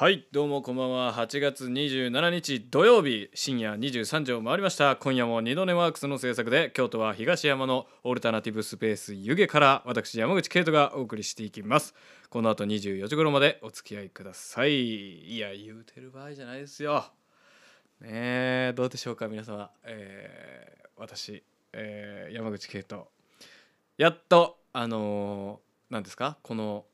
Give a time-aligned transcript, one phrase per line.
[0.00, 1.12] はいどうもこんばんは。
[1.12, 4.96] 8月27日土曜日深夜23時を回りました。
[4.96, 11.94] 今夜も二度寝ワークスの制作で京都は東山のオルタナティブスペース湯気から私山口圭人がお送りしていきます。
[12.30, 14.70] この後24時頃までお付き合いください。
[15.34, 17.04] いや言うてる場合じゃないですよ。
[18.00, 23.06] ねえどうでしょうか皆様、えー、私、えー、山口圭人。
[23.98, 26.38] やっとあのー、何ですか？
[26.42, 26.86] この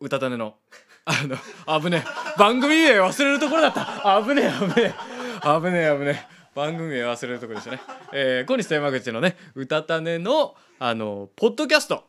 [0.00, 0.56] 歌種の
[1.04, 2.38] あの危ねえ。
[2.38, 4.22] 番組名忘れるところだった。
[4.22, 4.94] 危ねえ危ねえ。
[5.42, 6.34] 危ねえ危ねえ。
[6.54, 7.80] 番組名忘れるところでしたね、
[8.12, 12.04] えー、小西と山口のね歌種のあのポッドキャスト。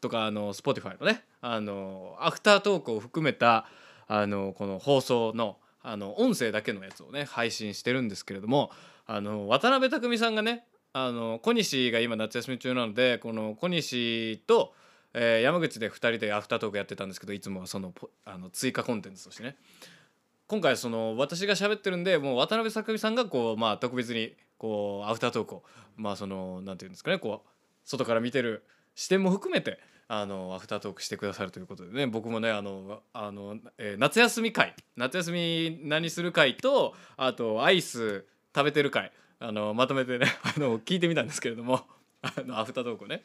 [0.00, 3.66] とかあの Spotify のねあのアフタートークを含めた
[4.06, 8.70] あのこの放送のあの音声だけのやつをね配信してるんですけれども
[9.06, 14.74] あの渡辺匠さんがねあの小西が今夏休み中なのでこの小西と
[15.14, 19.56] えー、山口で2人でアフタートークやってたんですけどいつもはそのあの追加コンテンツとしてね。
[20.46, 25.62] 今回その私が喋ってるんでもう渡辺作美さんがこうまあ特別にこうアフタートークを
[25.96, 27.48] まあそのなんていうんですかねこう
[27.84, 28.64] 外から見てる
[28.94, 32.06] 視点も含めてあのアフタートークしてくださるということでね。
[32.06, 38.24] 僕もねあのあの、えー、夏休み会夏休み何する会とあとアイス
[38.56, 41.82] 食べてる会あのまとめてねあの聞いてみたんですけれども。
[42.22, 43.24] あのアフタートークね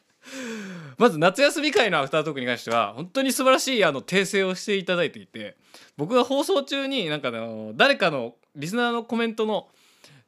[0.98, 5.58] まず夏休み会のアフタートークに関しては本当に素晴らしいあの訂正をしていただいていて
[5.98, 9.68] 僕が放送中になんかあの誰かのリスナーのコメントの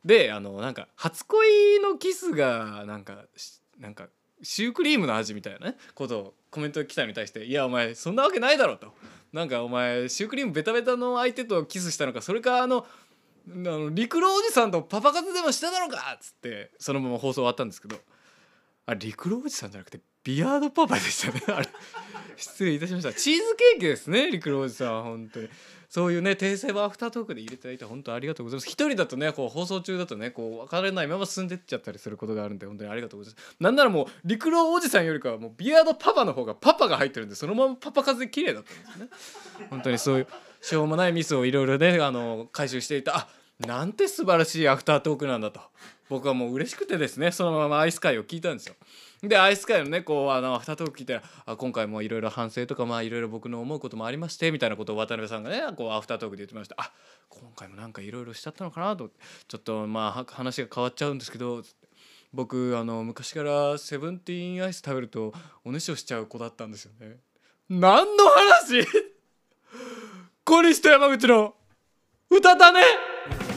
[0.04, 3.26] であのなんか初恋のキスがなんか
[3.80, 4.08] なんか
[4.42, 8.94] シュークリームの味みたいなねことをコメント来たのに対して「いやお前そんなわけないだろ」と。
[9.34, 12.86] なんかお前シュークリームベタベタの相手とキスしたのかそれかあの
[13.48, 17.98] あの陸路おじさんとパパ活でもしただろうかっつってそのまま放送終わったんですけど
[18.88, 21.42] あ陸路おじさんじゃなくてビアードパパでしたね。
[21.56, 21.70] あれ
[22.36, 23.14] 失礼いたしました。
[23.14, 25.50] チーズケーキですね陸路おじさん本当に。
[25.88, 28.68] そういうね訂正はアフタートークで入れていただいて本当ありがとうございます。
[28.68, 33.56] 一人だとねこう放送中だとねこう分からないまま進んでっちゃったりすることがあるんで本当にありがとうございます。
[33.60, 39.10] なんならもう陸路おじさんよりかはもうビアードパパの方がパパが入ってるんでそのままパパ風で綺麗だったんですね。
[39.70, 40.28] 本当にそういう
[40.62, 43.18] しょうもないミスをいろいろねあの回収していた。
[43.18, 43.28] あ
[43.60, 45.62] なんて素晴らしいアフタートークなんだと。
[46.10, 48.76] 僕はもう嬉しくてですねそのままアイス会を聞いたんですよ。
[49.24, 56.76] でアイス会のねこうあのアフタートーク聞いたらあ今回もいろいろ反省とかまあいろいろ僕の思うこともありましてみたいなことを渡辺さんがねこうアフタートークで言ってました。
[56.78, 56.92] あ
[57.30, 59.10] 今回もなんかいろいろしちゃったのかなと
[59.48, 61.64] ちょっとまあ話が変わっちゃうんですけど
[62.34, 65.34] 僕あの昔からセブンティーンアイス食べると
[65.64, 67.18] おねしょしちゃう子だったんですよね。
[67.70, 68.86] 何の話！
[70.46, 71.56] 小西と山口の
[72.30, 73.15] 歌だね！
[73.28, 73.55] Yeah.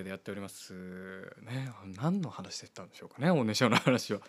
[0.00, 0.72] けでやっております
[1.42, 1.70] ね。
[2.00, 4.20] 何の話でたんでしょうかねおねしょの話は。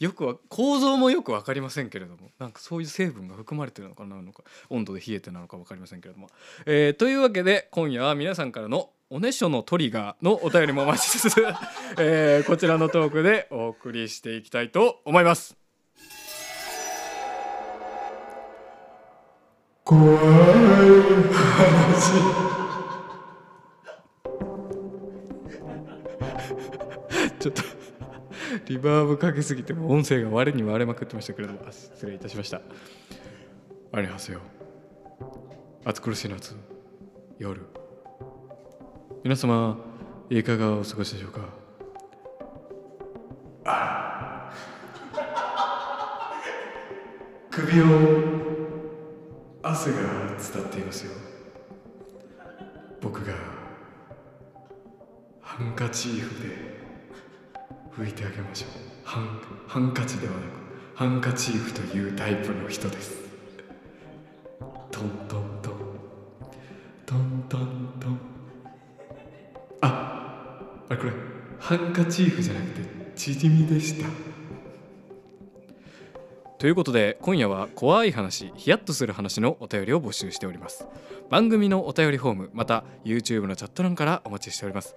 [0.00, 2.30] よくは構造もよく分かりませんけれども。
[2.38, 6.28] なんかそういう成分が含まれてるのかなのか温度で冷えてなのか分かりませんけれども、
[6.66, 11.40] えー、というわけで今夜は皆さんからのおねしょのトリガーのお便りもお待ちつつ、
[11.98, 15.56] えー、こちらのトークでお送りしていきたいと思います。
[19.84, 20.16] 怖い
[21.32, 22.57] 話。
[27.38, 27.62] ちょっと
[28.66, 32.60] リバーブかけすぎても音声が割れに割れまくってましたけれども失礼いたしました。
[33.92, 34.40] ありますよ。
[35.84, 36.54] 暑苦しい夏
[37.38, 37.62] 夜。
[39.24, 39.78] 皆様
[40.30, 41.40] いかがお過ごしでしょうか？
[43.64, 44.52] ああ
[47.50, 47.84] 首を
[49.62, 51.12] 汗が伝っていますよ。
[53.00, 53.32] 僕が
[55.40, 56.77] ハンカチーフで。
[57.98, 58.70] 拭いてあげましょう。
[59.02, 60.42] ハンハンカチではなく
[60.94, 63.16] ハンカチーフというタイプの人です。
[64.92, 65.74] トントントン。
[67.04, 68.20] トントントン。
[69.80, 71.10] ああこれ
[71.58, 72.82] ハンカチーフじゃなくて
[73.16, 74.08] 縮みでした。
[76.58, 80.86] ということで今夜は怖い話ヒヤッとする話のお便りを募集しております。
[81.30, 84.94] 番組のお便りフォームまた YouTube のチャット欄からお待ちしております。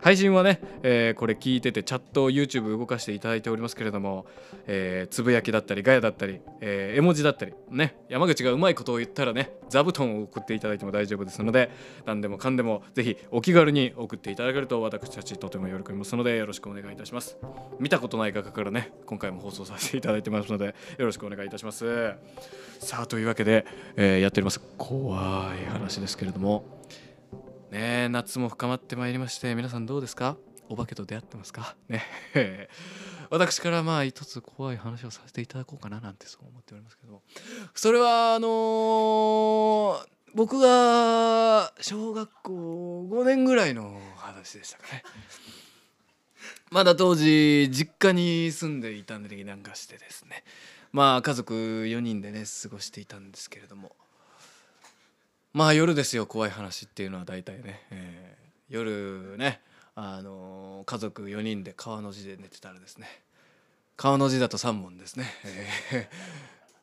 [0.00, 4.26] 配信はね、えー、これ聞いててチャットを YouTube 動かしていただいておりますけれども、
[4.66, 11.70] えー、つぶやきだったりガヤだったり、えー、絵文字だったりね山口がうまいことを言ったらね座布団を送っていただいても大丈夫ですので
[12.06, 17.36] 何でもかんでもぜひお気軽に送っていただけると私たちとても喜びますのでよろしくお願いいたします。
[17.78, 22.14] 見たことない画家からね今回も放送させていただいてますのでよろしくお願いいたします。
[22.78, 23.66] さあというわけで、
[23.96, 24.60] えー、やっております。
[24.78, 26.80] 怖い話ですけれども。
[27.70, 30.36] ね夏も深まってまいりまして皆さんどうですか？
[30.68, 31.76] お化けと出会ってますか？
[31.88, 32.02] ね。
[33.30, 37.22] 私からまあ一つ怖い話をさせていただこうかななんてそう思っておりますけども。
[37.74, 45.04] それはあのー、僕が小学校5年ぐらいの話でしたかね。
[46.70, 50.42] まだ当時実家に住んでいたんでなんかしてですね。
[50.92, 53.94] まあ家族4人でね過ごしていたんですけれども。
[55.52, 59.60] まあ夜ですよ怖い話っていうのは大体ね、えー、夜ね
[60.02, 63.06] あの、家族4人で川の字で寝てたらですね。
[63.96, 66.08] 川の字だと3問ですね、えー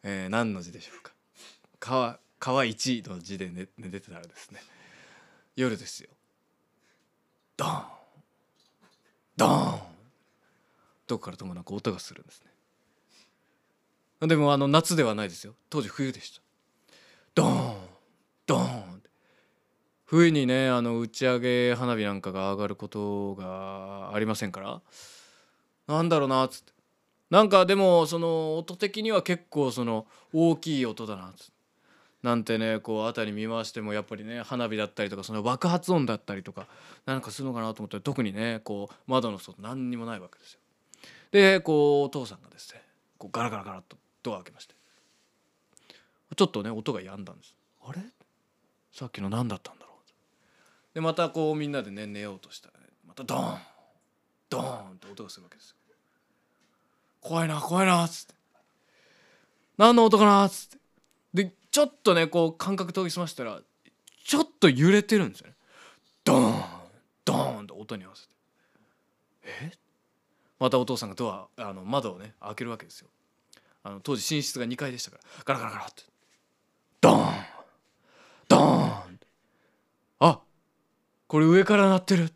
[0.03, 1.11] えー、何の字でしょうか。
[1.79, 4.61] 川川1の字で寝寝てたらですね。
[5.55, 6.09] 夜ですよ。
[7.55, 7.83] ドーン。
[9.35, 9.79] ドーン。
[11.07, 12.43] どこからともなく音がするんです
[14.21, 14.27] ね。
[14.27, 15.55] でもあの夏ではないですよ。
[15.71, 16.41] 当時冬でした。
[17.33, 17.96] ドーン。
[18.47, 19.03] ドーン
[20.05, 24.81] 冬にねあの打ち上げ花火なんかが上がることがありませんから。
[25.85, 26.71] なんだろうなっつって。
[27.29, 31.51] なんかでもその音的には結構その大きい音だなっつって。
[32.23, 36.67] なんてねこう辺り見回してもやっぱりね花火だったりとかその爆発音だったりとか
[37.05, 40.59] なんかするのかなと思ったら特にねこう窓の外何にもないわけですよ。
[41.31, 42.81] でこうお父さんがですね
[43.17, 44.75] こうガラガラガラとドア開けまして。
[46.35, 47.55] ちょっとね音が止んだんです。
[47.85, 47.99] あれ？
[48.97, 50.95] さっきの何だったんだろう。
[50.95, 53.59] でまたこうみんなでね寝ようとしたら、ね、またドーン
[54.49, 55.75] ドーンって音がするわけですよ。
[57.21, 58.33] 怖いな怖いなっつって。
[59.77, 60.77] 何の音かなっつって。
[61.43, 63.59] でちょっとねこう感覚研ぎ澄ましたら
[64.25, 65.53] ちょっと揺れてるんですよね。
[66.23, 66.63] ドーン
[67.23, 68.33] ドーンと音に合わせて。
[69.43, 69.71] え？
[70.59, 73.09] またお父さんがドアあの窓をね開けるわけですよ。
[73.83, 76.01] あの当時寝室が2階でしたからガラガラガラって。
[76.99, 77.33] ドーン
[78.47, 78.86] ドーン。
[81.27, 82.31] これ上から鳴ってる。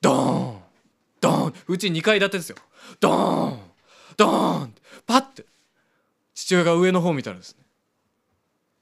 [0.00, 0.58] ドーン。
[1.20, 1.54] ドーン。
[1.66, 2.56] うち2階建てですよ。
[3.00, 3.58] ドーン。
[4.16, 4.74] ドーン。
[5.06, 5.44] パッて。
[6.34, 7.64] 父親が上の方見たらですね。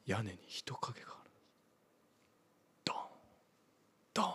[0.06, 1.30] 屋根に人影がある。
[2.84, 2.98] ドーン。
[4.12, 4.32] ドーン。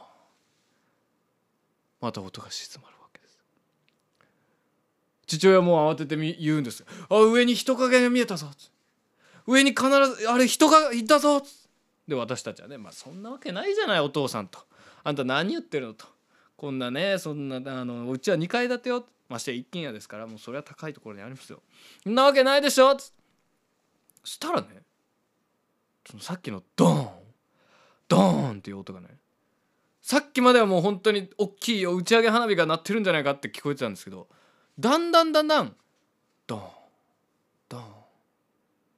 [2.01, 3.37] また音が静まるわけです。
[5.27, 8.47] 父親も慌てて言うんですあ上に人影が見えたぞ。
[9.45, 11.43] 上に必ずあれ人がいたぞ。
[12.07, 14.66] で私たちはね、まあ、そんなわけないじゃないお父さんと。
[15.07, 16.05] あんた何言ってるのと。
[16.57, 21.61] こんなねそんなあのうちは2階建てよまして一軒家ですからもうそれは高いところにありますよ。
[22.03, 23.13] そんなわけないでしょそ
[24.25, 24.67] したらね
[26.05, 27.07] そのさっきのドーン
[28.09, 28.21] ドー
[28.55, 29.07] ンっていう音がね
[30.01, 34.27] さっきまではもう本当に大きい打ち上げ花火が鳴ってるんじゃないかって聞こえてたんですけど
[34.77, 35.73] だんだんだんだん
[36.47, 36.63] ドーン
[37.69, 37.83] ドーン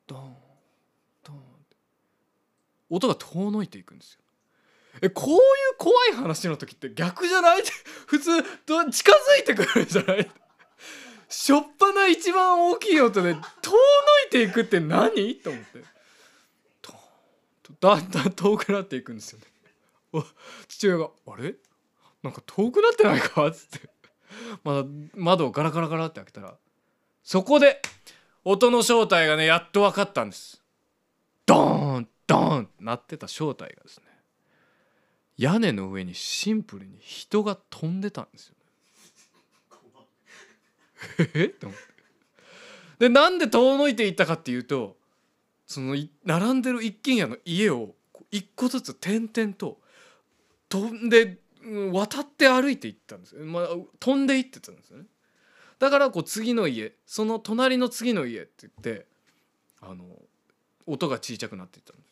[0.07, 0.33] ドーン
[1.23, 1.39] ドーン
[2.89, 4.21] 音が遠のいていくんですよ。
[5.01, 5.39] えこういう
[5.77, 7.63] 怖い話の時って逆じゃない？
[8.07, 10.29] 普通と近づいてくるじゃない？
[11.29, 13.41] しょっぱな一番大きい音で遠の
[14.27, 15.35] いていくって何？
[15.37, 15.83] と思って。
[17.79, 20.23] だんだん遠くなっていくんですよね。
[20.67, 21.55] 父親が「あれ？
[22.23, 23.89] なんか遠くなってないか?」っつって。
[24.63, 24.83] まだ
[25.15, 26.55] 窓をガラガラガラって開けたら
[27.23, 27.81] そこで
[28.43, 30.61] 音の正体がねやっと分かったんです。
[31.45, 34.03] ドーンドーンって鳴ってた正体がですね。
[35.39, 38.55] 屋根の上にシンプルに人が飛んでたんですよ、
[41.33, 41.45] え？
[41.47, 41.83] って思って。
[42.99, 44.97] でなんで遠のいていったかっていうと
[45.65, 47.95] その並んでる一軒家の家を
[48.31, 49.79] 一個ずつ点々と
[50.67, 51.37] 飛んで
[51.93, 53.67] 渡って歩いていったんですよ、まあ、
[54.01, 55.05] 飛んでいってたんですよね。
[55.79, 59.05] だからこう次の家その隣の次の家って言って
[59.79, 60.03] あの
[60.85, 62.09] 音が小さくなっていったんです。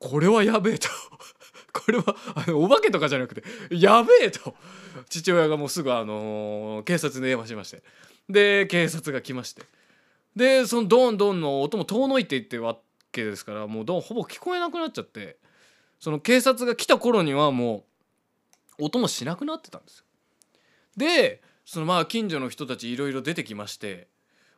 [0.00, 0.88] これはやべえと。
[1.72, 4.54] これはあのお化けとかじゃなくてやべえと。
[5.08, 7.82] 父親がもうすぐあのー、警察に電話しまして。
[8.28, 9.62] で警察が来まして。
[10.36, 12.78] でそのドンドンの音も遠のいていってわ
[13.12, 15.36] けですからもうドンほぼ聞こえなくなっちゃって。
[15.98, 17.84] その警察が来た頃にはも
[18.78, 20.04] う音もしなくなってたんですよ。
[20.96, 24.08] でそのまあ近所の人たちいろいろ出てきまして。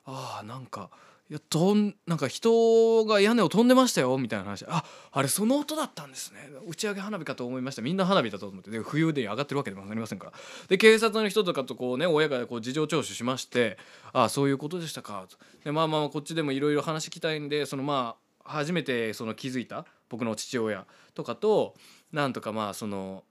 [0.04, 0.90] ああなんか
[1.32, 4.66] いやとんなんか人が屋根を飛んでましたよみたいな話。
[4.68, 6.50] ああれその音だったんですね。
[6.68, 7.80] 打ち上げ花火かと思いました。
[7.80, 8.70] みんな花火だと思って。
[8.70, 10.32] で冬で上がってるわけでもありませんから。
[10.68, 13.78] で警察の人とかとこうね親がこう事情聴取しまして
[14.12, 15.24] ああそういうことでしたか。
[15.26, 20.84] とでまあまあこっちでもいろいろ話聞きたいんでそのまあ初めてその気づいた僕の父親
[21.14, 21.72] とかと
[22.12, 23.24] なんとかまあその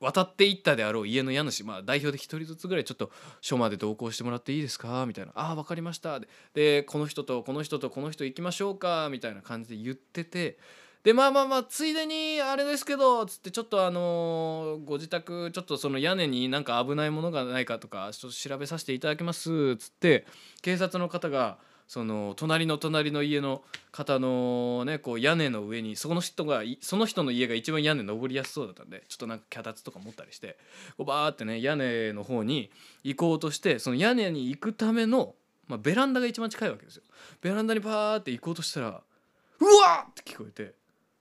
[0.00, 5.04] 渡っていったであろう家の家主、まあ、代表で1人ずつぐらいちょっと署まで同行してもらっていいですか？
[5.06, 6.20] みたいな「ああ分かりました」
[6.54, 9.08] でこの人とこの人とこの人行きましょうか？
[9.10, 10.58] みたいな感じで言ってて。
[11.04, 19.76] でまあまあまあついでにあれですけどつってちょっとあのご自宅ちょっとその屋根になんか危ないものがないかとかちょっと調べさせていただきます。
[19.76, 20.26] つって
[20.60, 30.58] 警察の方がその隣の隣の家の方のねこう屋根の上にその人がその人の家が一番屋根登りやすそうだったんでちょっとなんか脚立とか持ったりして
[30.98, 32.70] こうバーってね屋根の方に
[33.04, 35.34] 行こうとしてその屋根に行くための、
[35.66, 37.04] まあ、ベランダが一番近いわけですよ。
[37.40, 40.74] ベランダにパーって行こうとしたらうわっって聞こえて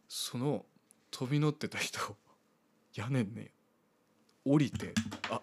[0.09, 0.65] その
[1.11, 1.97] 飛び乗ってた人
[2.93, 3.51] 屋根ね
[4.43, 4.93] 降りて
[5.29, 5.39] あ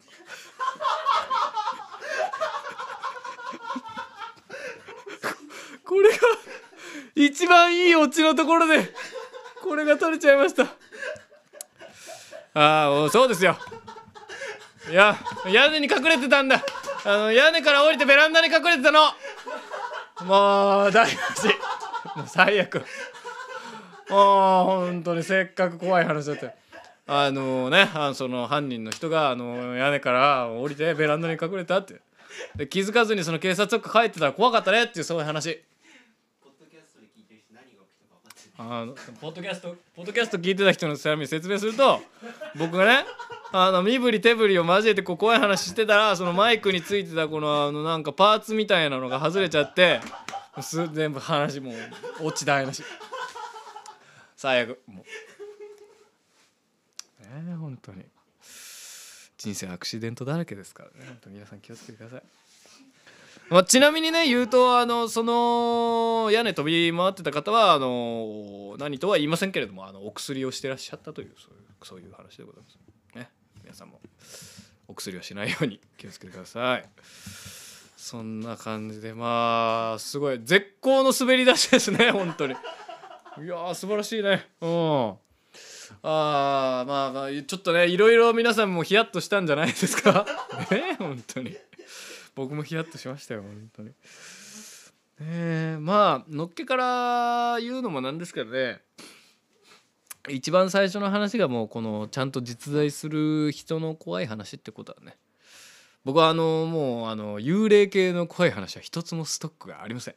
[5.94, 6.18] これが
[7.14, 8.92] 一番いいオチのところで
[9.62, 10.64] これが取れちゃいました。
[12.54, 13.56] ああそうですよ。
[14.90, 16.64] いや屋根に隠れてたんだ。
[17.04, 19.04] あの屋根から降りてベランダに隠れてたの。
[20.26, 21.16] もう大事。
[22.16, 22.82] もう最悪。
[24.10, 26.52] もう本当にせっかく怖い話だって
[27.06, 32.00] あのねあのその犯人の人があの屋根から降りてベランダに隠れたって。
[32.56, 35.62] で気づかずにその警察とか帰ってたら怖かったねっていうそういう話。
[38.56, 42.00] あのポッドキャストポッドキャスト聞いてた人のために説明すると
[42.56, 43.04] 僕がね
[43.52, 50.00] あの身振り手振りを交えてこう怖い話してたらそのマイクについてたこのあのなんかパーツみたいなのが外れちゃって
[50.62, 51.72] す全部話も
[52.20, 52.82] う落ち台無し。
[54.36, 55.04] 最悪もう。
[57.22, 58.04] ねえ本当に。
[59.36, 61.06] 人生アクシデントだらけですからね。
[61.06, 62.22] 本当皆さん気をつけてください。
[63.50, 72.78] まあ、ちなみにね言うとあのその屋根飛び回ってた方はあの何とは言いませんけれどもあのお薬をしてらっしゃったというそういうそういう話でございます。
[73.16, 73.30] ね
[73.62, 74.00] 皆さんも
[74.88, 76.88] お薬はしないように気をつけてください。
[77.96, 82.54] そんな感じでまあすごい絶好の滑り出しですね本当に。
[82.54, 82.56] い
[83.46, 84.48] やー素晴らしいね。
[84.62, 85.14] うん
[86.02, 90.26] あまあまあちょっとねいろいろ皆さんもヒヤッとしたんじゃないですか？
[90.70, 91.56] ね本当に。
[92.34, 93.90] 僕もヒヤッとしましたよ本当に。
[95.20, 98.80] えー、まあのっけから言うのもなんですけどね。
[100.28, 105.16] 一番最初の話がもうこのちゃんと実在する人の怖い話ってことはね。
[106.04, 110.14] 僕はあのもうあの幽霊系の怖い話は一つもストックがありません。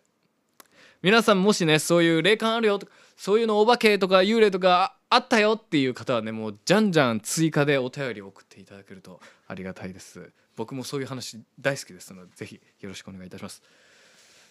[1.02, 10.32] 皆さんもしねそういう霊感あるよとかそういうのお化けとか幽霊とかあったよっていう方はねもうじゃんじゃん追加でお便り送っていただけるとありがたいです。
[10.58, 13.62] 僕もそういう話大好きですのでぜひよろしくお願いいたします。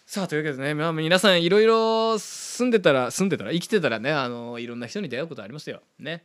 [0.07, 5.81] さあというわけでね、まあ、皆さんいろいろ住んでたら住んでたら生きてたらねあのいろんな人に出会うことありますよ。
[5.99, 6.23] ね。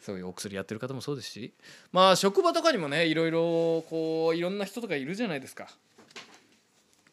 [0.00, 1.52] そういうお薬やってる方もそうですし。
[1.90, 5.68] まあ職場とかにもねいろいろこういろんな人とかいるじゃないですか。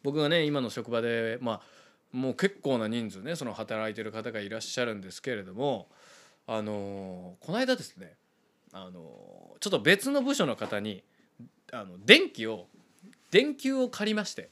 [0.04, 1.60] 僕がね今の職場でまあ
[2.12, 5.88] もう結構な人数ねその働いてる方がいらっしゃるんですけれども
[6.46, 8.14] あのこの間ですね
[8.72, 11.02] あのちょっと別の部署の方に
[11.72, 12.66] あの電気を
[13.30, 14.50] 電球を借りまして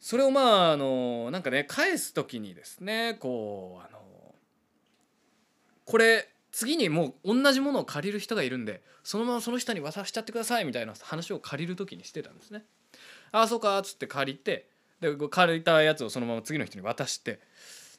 [0.00, 3.98] それをまああのなんかね返す時にですねこうあの
[5.84, 12.64] これ次にもう同じものを借りる人がいるんでそのままその人に渡しちゃってくださいみたいな話を借りる時にしてたんですね。
[13.32, 14.68] ああそうかっつって借りて
[15.00, 17.40] で借りたやつをそのまま次の人に渡して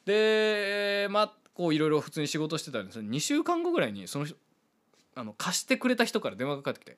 [0.05, 4.27] でまあこういろいろ普通に仕事してたんです2週間後ぐらいにその
[5.15, 6.97] あの貸してくれた人から電話がかかってきて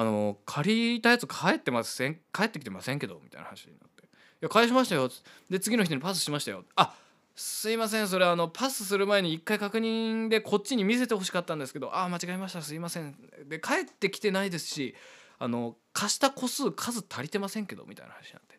[0.00, 4.06] あの借りたやつ帰ってません帰ってきてませんけどみたいな話になって「い
[4.42, 5.10] や返しましたよ」
[5.50, 6.64] で次の人にパスしましたよ。
[6.76, 6.94] あ
[7.34, 8.06] すいません。
[8.06, 12.62] それあのパスする前に一回確認でこっちに見せてほしかったんですけどああ間違えました。
[12.62, 13.16] すいません。
[13.46, 14.94] で帰ってきてないですし
[15.40, 18.54] あの貸した個数数足りてませんけどみたいな話になって。
[18.54, 18.58] い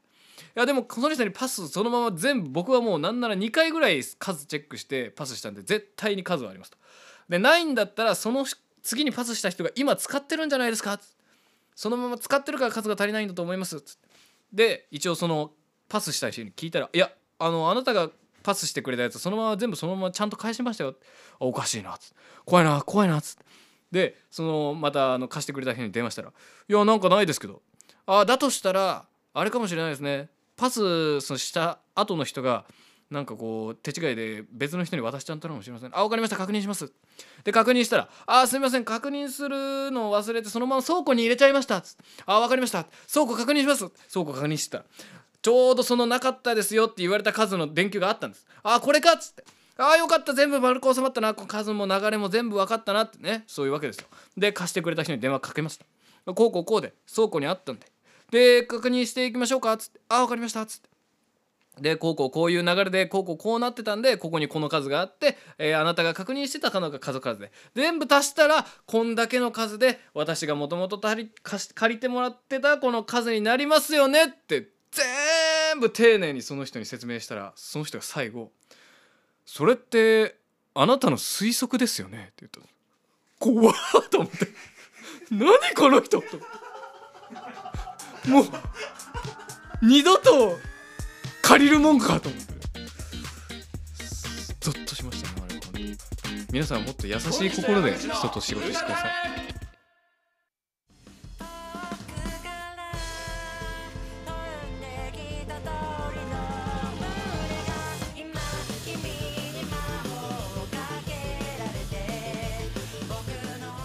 [0.56, 6.78] やでもその人にパスそのまま全部僕はもうなんなら2回ぐらい数チェックしてパスしたんで絶対に数はありますと。
[7.30, 8.46] でないんだったらその
[8.82, 11.00] 次にパスした人が今使ってるんじゃないですか
[11.80, 13.82] そのまま使ってるから数が足りないんだと思います」
[14.52, 15.54] で一応その
[15.88, 18.12] パスした人に聞いたら「いやあのあなたが
[18.44, 20.96] パスしてくれたやつそのまま全部そのままちゃんと返しましたよ」
[21.40, 22.82] おかしいな」つ怖いな。
[22.82, 23.46] 怖いな」つって
[23.94, 26.34] でそのまたあの貸してくれた人に電話したら
[26.68, 27.62] 「いやなんかないですけど。
[28.06, 30.30] あだとしたらあれかもしれないですね。
[30.58, 32.66] パスした後の人が
[33.10, 35.92] なんかこう手違いで別の人に渡しちゃったのかもしれません。
[35.94, 36.38] あ分かりました。
[36.38, 36.92] 確認します。
[37.44, 38.86] で確認したら「あすいません。
[38.86, 41.84] 確認するのを忘れてそのまま倉庫に入れちゃいました」
[42.28, 42.86] あ分かりました。
[43.12, 43.90] 倉庫確認します。
[44.14, 44.86] 倉庫確認してた
[45.42, 48.46] ちょうどそのなかったですよって言われた数の電球があったんです。
[48.62, 49.44] あこれかっつって。
[49.78, 50.34] ああよかった。
[50.34, 51.34] 全部丸く収まったな。
[51.34, 53.06] 数も流れも全部分かったな。
[53.06, 53.46] ってね。
[53.48, 54.08] そういうわけですよ。
[54.38, 55.86] で貸してくれた人に電話かけました。
[56.34, 57.88] こうこうこうで倉庫にあったんで。
[58.30, 59.72] で確認していきましょうか。
[59.74, 60.02] っつって。
[60.10, 60.62] あ分かりました。
[60.62, 60.89] っつって。
[61.82, 67.52] でこうこうこういう流れでこうこうこうなってたんでここにこの数があって、えー、あなたが確認してた数が数数で。
[67.76, 71.32] 全部足したらこんだけの数で私がもともと借
[71.90, 78.52] りてもらってたこの数になりますよねって全部丁寧にその人に説明したらその人が最後
[79.46, 80.36] 「それって
[80.74, 82.60] あなたの推測ですよね」って言った。
[83.40, 83.76] 怖っ
[84.10, 84.48] と思って。
[85.32, 86.38] 何この人と。
[88.28, 88.46] もう
[89.82, 90.58] 二度と
[91.50, 92.54] 借りるもんかと思って。
[94.60, 95.98] ゾッとしましたねあれは。
[96.52, 99.10] 皆さんもっと優しい心で人と仕事してください。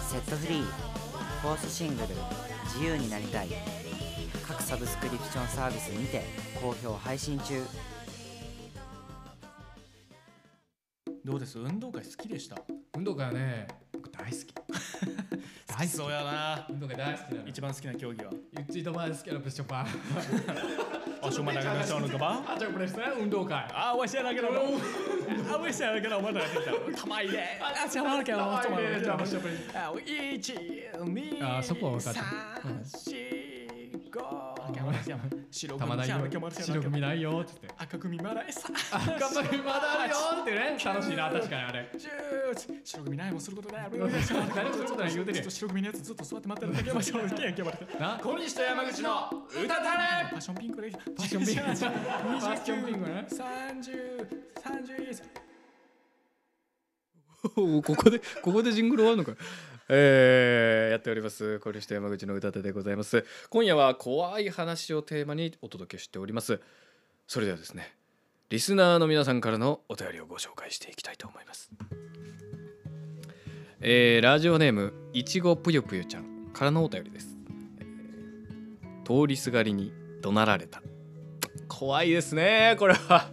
[0.07, 0.63] セットフリー
[1.41, 2.09] フォースシングル
[2.75, 3.47] 「自由になりたい」
[4.65, 6.23] サブスクリプションサービスにて
[6.61, 7.61] 好評配信中。
[11.23, 11.59] どうです？
[11.59, 12.55] 運動会好きでした？
[12.95, 14.53] 運動会はね僕大好き。
[15.67, 15.87] 大好き。
[15.87, 16.65] そうやな。
[16.69, 17.47] 運動会大好きなの。
[17.47, 18.31] 一番好きな競技は？
[18.57, 19.87] ゆっちと大好きなプッシュパン
[21.21, 22.43] あしょうまながらしょうのかば？
[22.55, 23.67] あじゃあこれですね運動会。
[23.71, 24.47] あわしやなけど。
[24.49, 37.67] あわしやなけどまだやってきたたまいであしゃまなきゃたまいでじゃあしゃべりあ一二あそこは分かった三四五白たまないよ白組ないよっつって。
[37.77, 38.69] 赤組まだえさ。
[39.19, 40.77] 頑張れまだあるよってね。
[40.83, 41.91] 楽しいな確かにあれ。
[42.83, 45.43] 白組ないもすることない何 もすることない言うてね。
[45.49, 50.27] 白組のやつずっと座って待ってるだけましょうけんけばな小西と山口の歌たれ。
[50.29, 53.25] ファッションピンクでファッションピンクファッションピンクね。
[53.29, 53.91] 三十
[54.63, 55.23] 三十いいです
[57.55, 59.41] ここでここでジングル終わるのか
[59.87, 61.59] えー、やっております。
[61.59, 63.25] 小西と山口の歌手でございます。
[63.49, 66.59] 今夜は怖い話をテーマにお届けしております。
[67.27, 67.93] それではですね
[68.49, 71.69] リスナーの皆さんからのお便りをご紹介していきたいと思います。
[73.81, 77.37] えー、ラジオネームいちごぷよぷよちゃんからのお便りです、
[77.79, 77.95] えー
[79.05, 80.81] 通りすがりに怒鳴られた。
[81.67, 83.29] 怖いですねこれは。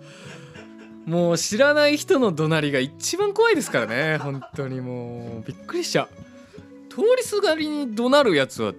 [1.06, 5.46] もう知らない人の怒鳴りが一番怖いですからね本当にもう。
[5.46, 6.31] びっくりしちゃう。
[6.92, 8.72] 通りすがりに怒鳴るやつは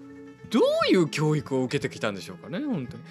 [0.52, 3.04] どういう教育を受けてきたんでしょうかね本当に。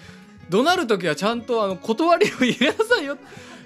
[0.49, 3.17] 怒鳴る時はちゃんとあの断りを入れなさいよ。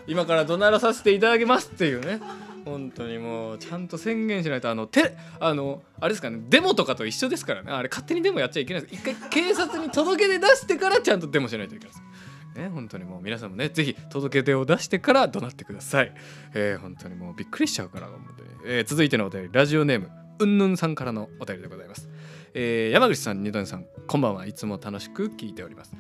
[0.08, 2.20] 今から怒鳴らさせていただきますっていうね。
[2.66, 7.72] 本当にもうちゃんと宣言しないとあのてあのあれですかねデモとかと一緒ですからね。
[7.72, 8.96] あれ勝手にデモやっちゃいけないです。
[8.96, 12.04] 一回警察に届け出出してからちゃんとデモしないといけないです。
[12.56, 16.12] ね、本当にもう皆さんもねぜひ届け出を出してから怒鳴ってください、
[16.56, 22.10] えー、本当にもうびっくりしちゃうから本当に、えー、続いてのお便りラジオネームうんぬんさんからのお便りでございます、
[22.54, 25.94] えー、山口さん二度さんこんばんはいつも楽しく聞いております。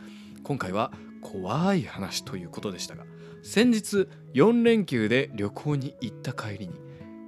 [0.43, 3.03] 今回は怖い話ということでしたが
[3.43, 6.73] 先日4連休で旅行に行った帰りに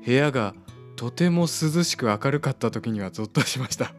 [0.06, 0.54] 部屋が
[0.96, 3.94] とても涼しく明るかった時にはゾッとしました。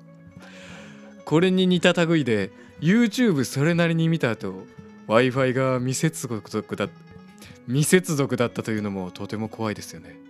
[1.25, 4.64] これに似た類で YouTube それなりに見た後
[5.07, 6.88] Wi-Fi が未接続だ
[7.66, 10.30] 未接続だったというのもとても怖いですよね。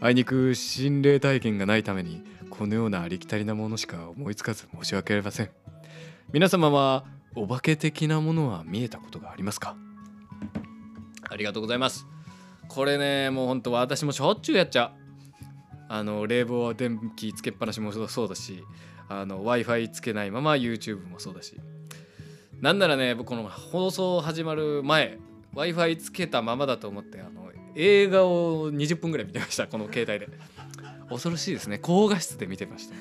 [0.00, 5.50] あいにく心霊体験がないためにこのようなありきたりなものしか思いつかず申し訳ありません。
[6.32, 7.04] 皆様は
[7.34, 9.76] お化け的なものは見えたことがありますか？
[11.28, 12.06] ありがとうございます。
[12.68, 14.90] これねもうほんと私もしょっちゅうやっちゃう。
[15.88, 18.64] あの冷房は電気つけっぱなしもそうだし
[19.08, 21.56] w i f i つけないまま YouTube もそうだし。
[22.60, 25.18] なんならね僕この放送始まる前
[25.54, 27.45] w i f i つけたままだと思ってあの
[27.76, 30.28] 映画を20分ぐらい見てましたこの携帯で。
[31.08, 31.78] 恐ろしいですね。
[31.78, 32.94] 高画質で見てました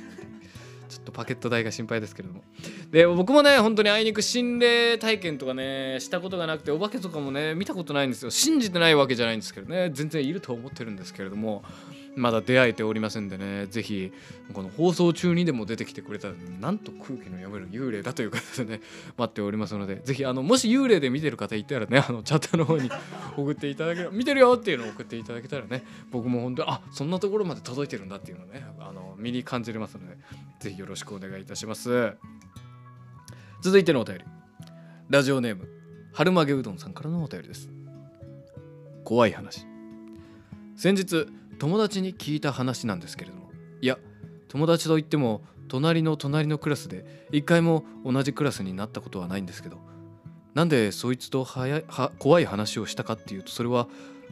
[0.87, 2.43] ちょっとパケット代が心配ですけれども。
[2.91, 8.29] で僕もね本当にあいにく心霊体験とかねしたことがなくてお化けとかもね見たことないんですよ。
[8.29, 9.89] 信じてないわけじゃないんですけどね。
[9.91, 11.63] 全然いると思ってるんですけれども。
[12.15, 13.67] まだ出会えておりませんでね。
[13.67, 14.11] ぜひ
[14.53, 18.81] この放送中にでも出てきてくれたらなんと空気の読める幽霊だという形でね
[19.17, 22.89] 待っておりますのでぜひあのもし幽霊で見てる方いたらねあのチャットの方に
[23.37, 30.17] 送っていただければ見てるよっていうのを送っていただけたらね僕も本当にあそんなところまで届いてるんだっていうのねあの身に感じれますので
[30.59, 32.13] ぜひよろしくお願いいたします。
[33.61, 34.23] 続いてのお便り。
[35.09, 35.69] ラジオネーム
[36.13, 37.69] 春曲げうどんさんからのお便りです。
[39.03, 39.65] 怖い話。
[40.75, 41.27] 先日
[41.59, 43.49] 友達に聞いた話なんですけれども。
[43.81, 43.97] いや
[44.47, 49.79] 友達といっても隣の隣のクラスで一回も同じクラスになったことはないんですけど。
[50.53, 53.87] なんでそいつとはやは怖い話をしたかっていうとそれは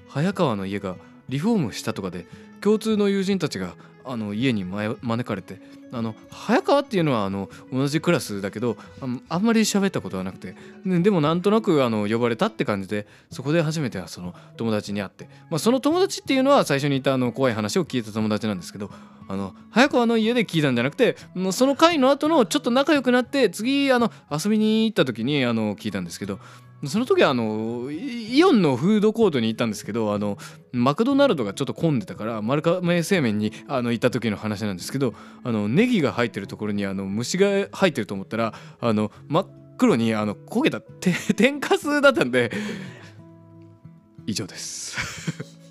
[0.08, 0.96] 早川の家が
[1.28, 2.26] リフォームしたとかで
[2.62, 5.60] 共通の友人たちがあの家に招かれて
[5.94, 18.90] あの早川っていうのはあの同じクラスだけどあんあんまり喋ったことはなくて、でもなんとなくあの呼ばれたって感じでそこで初めてはその友達に会って、まあ、その友達っていうのは最初に言ったあの怖い話を聞いた友達なんですけど
[19.28, 21.16] あの早川の家で聞いたんじゃなくて
[21.52, 26.40] その回の後のちょっと仲良くなって次あの遊びに行った時にあの聞いたんですけど
[26.86, 30.38] その時はあのイオンのフードコートに行ったんですけどあの
[30.72, 42.52] マクドナルドがちょっと混んでたから丸亀製麺にあの行った時の話なんですけどあのネギが入ってるところにあの虫が入ってると思ったらあの真っ黒にあの焦げたて天かすだったんで
[44.26, 44.98] 以上です。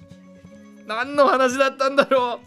[0.87, 2.40] 何の話だったんだろ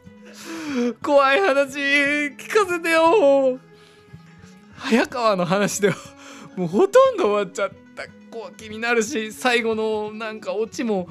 [0.88, 0.94] う。
[1.02, 3.60] 怖い話聞かせてよ。
[4.76, 5.96] 早川の話では
[6.56, 7.85] もうほとんど終わっちゃった
[8.36, 11.08] こう気になるし最後のなんかオチも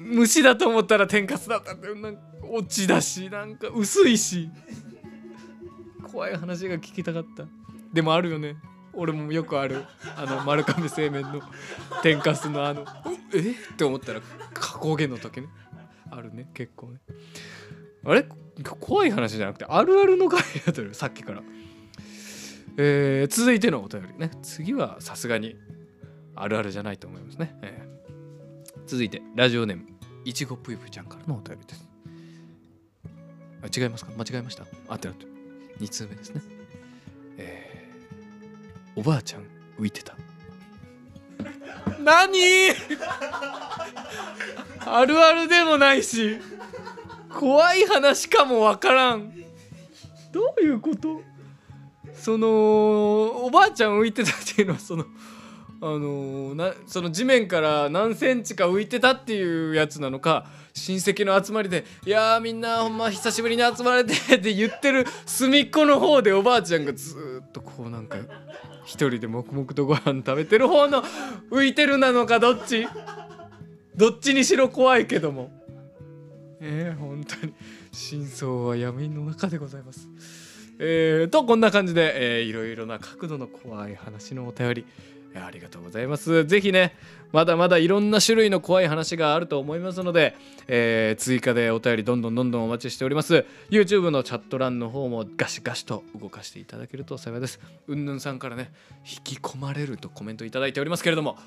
[0.00, 4.48] 虫だと思ったら天かすだったってなんかオチだしなんか薄いし。
[6.10, 7.44] 怖い話が聞きたかった。
[7.92, 8.56] でもあるよね。
[8.94, 9.84] 俺もよくある。
[10.16, 11.42] あの丸亀製麺の
[12.02, 12.86] 天かすのあの。
[13.34, 13.50] え？
[13.50, 14.22] って思ったら
[14.54, 15.48] 加工げの時ね。
[16.10, 17.00] あるね結構ね。
[18.02, 18.26] あれ？
[18.80, 21.42] 怖い話じゃなくてあるあるの回だったよさっきから。
[22.78, 24.30] えー続いてのお便りね。
[24.42, 25.54] 次はさすがに
[26.42, 28.00] あるあるじゃないと思いますね、えー
[28.86, 29.84] 続いてラジオネーム
[30.24, 31.88] いちごぷいぷちゃんからのお便りです。
[33.62, 34.10] あ違いますか？
[34.16, 34.64] 間違えました？
[34.88, 35.26] あってあって
[35.78, 36.42] 2通目ですね。
[37.36, 39.44] えーおばあちゃん
[39.78, 40.16] 浮いてた。
[42.02, 42.38] 何？
[44.86, 46.38] あるあるでもないし
[47.38, 49.32] 怖い話かもわからん。
[50.32, 51.22] どういうこと？
[52.14, 52.48] その
[53.44, 55.04] おばあちゃん浮いてたっていうのはその
[55.82, 68.18] あのなその地面から何センチか浮いてたっていうやつなのか親戚の集まりで「いやみんなほんま久しぶりに集まれて」って言ってる隅っこの方でおばあちゃんがずっとこうなんか
[68.84, 71.02] 一人で黙々とご飯食べてる方の
[71.50, 72.86] 浮いてるなのかどっち？
[73.96, 75.50] どっちにしろ怖いけども。
[76.60, 77.54] えー、本当に。
[77.92, 80.08] 真相は闇の中でございます。
[80.78, 84.86] えー、とこんな感じで、えー、いろいろな角度の怖い話のお便り。
[85.34, 86.44] ありがとうございます。
[86.46, 86.96] ぜひね
[87.32, 90.34] まだまだいろんな種類の怖い話があると思いますので、
[90.66, 93.44] えー追加でお便りどんどんどんどんお待ちしております。
[93.70, 97.60] YouTube のチャット欄の方もガシガシと動かしていただけると幸いです。
[97.86, 98.72] うんぬんさんからね
[99.04, 101.38] 引き込まれるとコメントいただいておりますけれども。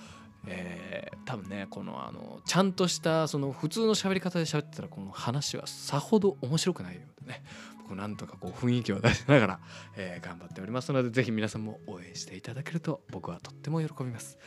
[0.48, 7.44] えー多分ねこのあのちゃんとしたその普通の喋り方で喋ってたらこの話はさほど面白くないようでね
[7.94, 9.60] 僕なんとかこう雰囲気を出しながら、
[9.96, 14.38] えー頑張っておりますのでぜひ皆さんも応援していただけると僕はとっても喜びます。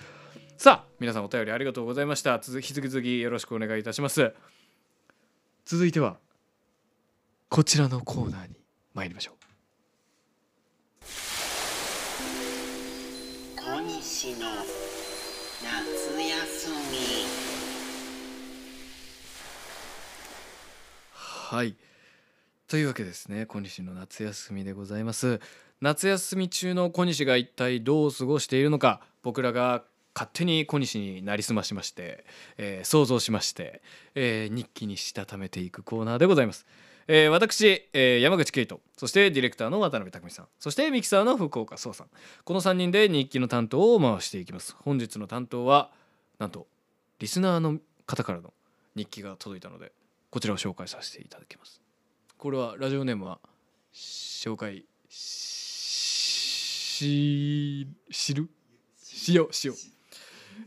[0.56, 2.40] さあ皆さんお便りありがとうございました。
[2.46, 4.34] 引き続きよろしくお願いいたします。
[5.64, 6.16] 続いては
[7.48, 8.56] こちらのコーナーに
[8.94, 9.34] 参りましょう。
[13.56, 14.48] 小西の
[15.62, 17.46] 夏休み。
[21.12, 21.76] はい
[22.68, 23.46] というわけですね。
[23.46, 25.40] 小西の夏休みでございます。
[25.80, 32.24] 夏休み中の小西が一体どう過ごしているのか僕らが勝手に小西になりすましまして、
[32.56, 33.82] えー想像しまして、
[34.14, 36.66] えー日記にしたためていくコーナーでございます、
[37.06, 42.06] えー私、えー山口圭人そしてディレクターの渡辺匠さんそしてミキサーの福岡壮さん。
[42.44, 44.74] この3人で日記の担当を回していきます。
[44.80, 45.92] 本日の担当は
[46.38, 46.66] なんと
[47.18, 48.54] リスナーの方からの
[48.96, 49.92] 日記が届いたので
[50.30, 51.85] こちらを紹介させていただきます。
[52.38, 53.38] これはラジオネームは
[53.94, 56.26] 紹介し
[58.10, 58.48] 知る？
[59.02, 59.76] しようしよう。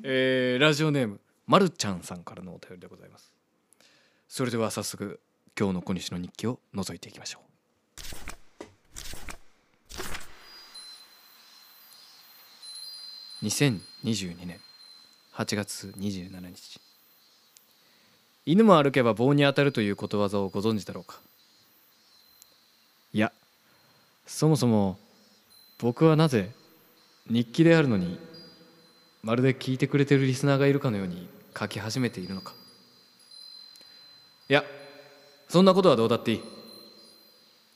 [0.03, 3.31] えーラジオネームまるちゃんさんからのお便りでございます。
[4.27, 5.19] それでは早速
[5.57, 7.39] 今日の小西の日記を覗いていきましょ
[13.41, 13.45] う。
[13.45, 14.59] 2022年
[15.35, 16.81] 8月27日
[18.45, 21.19] 犬も歩けば棒に当たるということわざをご存知だろうか。
[23.13, 23.31] いや
[24.27, 24.97] そもそも
[25.79, 26.51] 僕はなぜ
[27.29, 28.19] 日記であるのに
[29.23, 32.53] まるで聞いてくれてるリスナーがいるかのように書き始めているのか。
[34.49, 34.63] いや
[35.47, 36.41] そんなことはどうだっていい。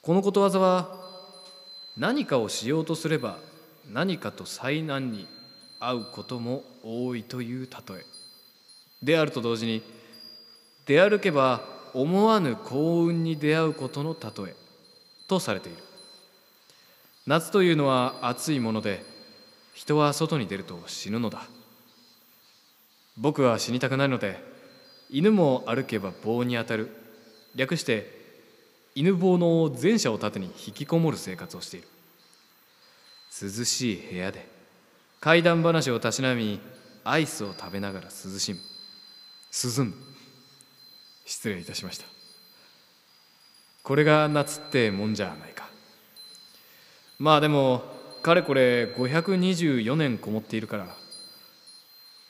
[0.02, 1.02] このことわざは
[1.98, 3.38] 何かをしようとすれば
[3.92, 5.28] 何かと災難に
[5.80, 8.06] 遭うことも多いという例え。
[9.02, 9.82] であると同時に
[10.86, 11.62] 出歩けば
[11.94, 14.63] 思わぬ幸運に出会うことの例え。
[15.28, 15.78] とされている。
[17.26, 19.04] 夏というのは暑いもので
[19.74, 21.44] 人は外に出ると死ぬのだ。
[23.18, 24.44] 僕は死にたくないので
[25.10, 26.90] 犬も歩けば棒に当たる。
[27.56, 28.22] 略して
[28.96, 31.88] 犬棒の前者を盾に引きこもる生活をしている。
[33.42, 34.48] 涼しい部屋で
[35.20, 36.60] 怪談話をたしなみ
[37.04, 38.60] アイスを食べながら涼しむ。
[39.78, 39.94] 涼む。
[41.26, 42.06] 失礼いたしました。
[43.84, 45.68] これが夏ってもんじゃないか。
[47.20, 47.84] まあでも
[48.22, 50.88] かれこれ524年こもっているから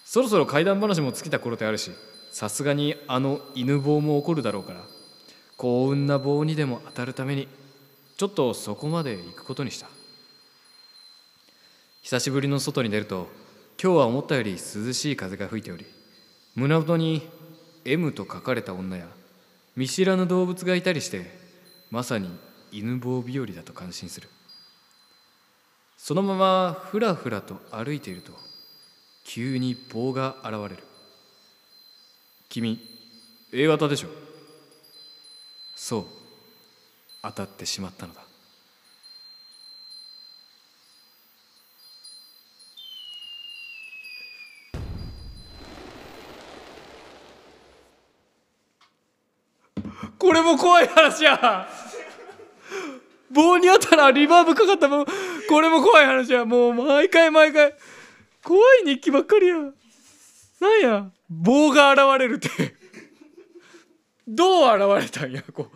[0.04, 1.92] そろそろ怪談話も尽きた頃であるし
[2.32, 4.82] さすがにあの犬棒も起こるだろうから
[5.58, 7.48] 幸運な棒にでも当たるために
[8.18, 9.88] ちょっとそこまで行くことにした。
[12.02, 13.30] 久しぶりの外に出ると
[13.82, 15.86] 今日は思ったより涼しい風が吹いており
[16.56, 17.28] 胸元に
[17.86, 19.08] M と書かれた女や
[19.78, 21.43] 見知らぬ動物がいたりして
[21.94, 22.28] まさに
[22.72, 24.28] 犬棒日和だと感心する。
[25.96, 28.32] そのままふらふらと歩いていると
[29.24, 30.84] 急に棒が現れる。
[32.50, 32.80] 君
[33.52, 34.08] A 型でしょ?
[35.76, 36.06] そう
[37.22, 38.22] 当たってしまったのだ。
[50.24, 51.68] これも怖い話や。
[53.30, 55.12] 棒に当たらリバーブかかったもんこ
[55.60, 56.46] れも怖い話や。
[56.46, 57.74] もう毎回毎回
[58.42, 59.56] 怖い日記ばっかりや。
[59.56, 62.50] なんや棒が現れるって。
[64.26, 65.70] どう現れたんやこ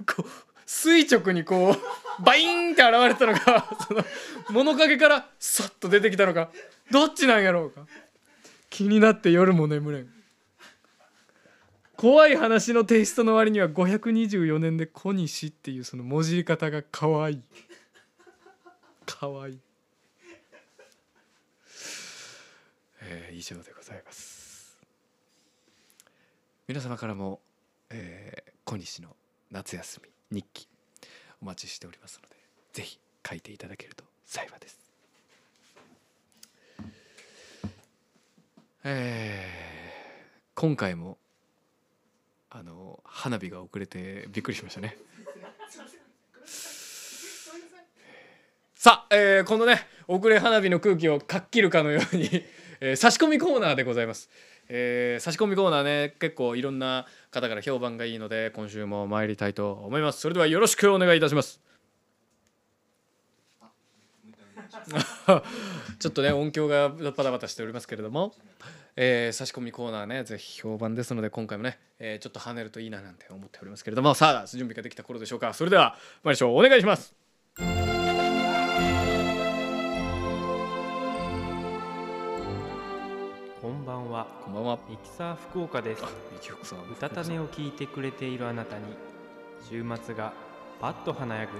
[0.00, 0.30] うこう
[0.66, 4.04] 垂直にこうバインって現れたのかその
[4.50, 6.50] 物陰からさっと出てきたのか
[6.90, 7.82] どっちなんやろうか。
[8.68, 10.21] 気になって夜も眠れん。
[12.02, 17.42] 怖い話のテイストの割には524年で小西っていうその文字り方が可愛い。
[19.06, 19.58] 可愛い。
[23.02, 24.76] えー以上でございます。
[26.66, 27.38] 皆様からも、
[27.90, 29.14] えー小西の
[29.52, 30.66] 夏休み日記
[31.40, 32.34] お待ちしておりますので
[32.72, 34.76] ぜひ書いていただけると幸いです。
[38.82, 41.18] えー今回も
[42.54, 44.98] あの花火が遅れてびっくりしましたね。
[48.74, 52.28] さあ、えーこのね遅れ花火の空気をかっきるかのように、
[52.80, 54.28] えー差し込みコーナーでございます、
[54.68, 60.20] えー差し込みコーナーね結構いろんな方から評判がいいので今週も参りたいと思います。
[60.20, 61.58] それではよろしくお願いいたします。
[65.98, 68.34] ちょっとね音響がバタバタしておりますけれども、
[68.96, 75.54] えー差し込みコーナーねぜひ評判ですので今回もね、えーちょっと跳ねるといいななんて思っておりますけれどもさあ準備ができた頃でしょうか。
[75.54, 76.58] それでは参りましょう。
[76.58, 77.14] お願いします。
[83.62, 84.26] こんばんは。
[84.44, 84.78] こんばんは。
[84.88, 86.02] ミキサー福岡です。
[86.32, 86.80] みきほこさん。
[86.90, 88.84] 歌たねを聞いてくれているあなたに
[89.70, 90.32] 週末が
[90.80, 91.52] パッと華やぐ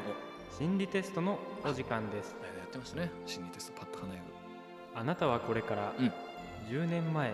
[0.59, 2.35] 心理テストのお時間です。
[2.43, 3.11] やってましたね。
[3.25, 4.21] 心理テストパッと花や
[4.95, 6.13] あなたはこれからうん
[6.71, 7.33] 10年前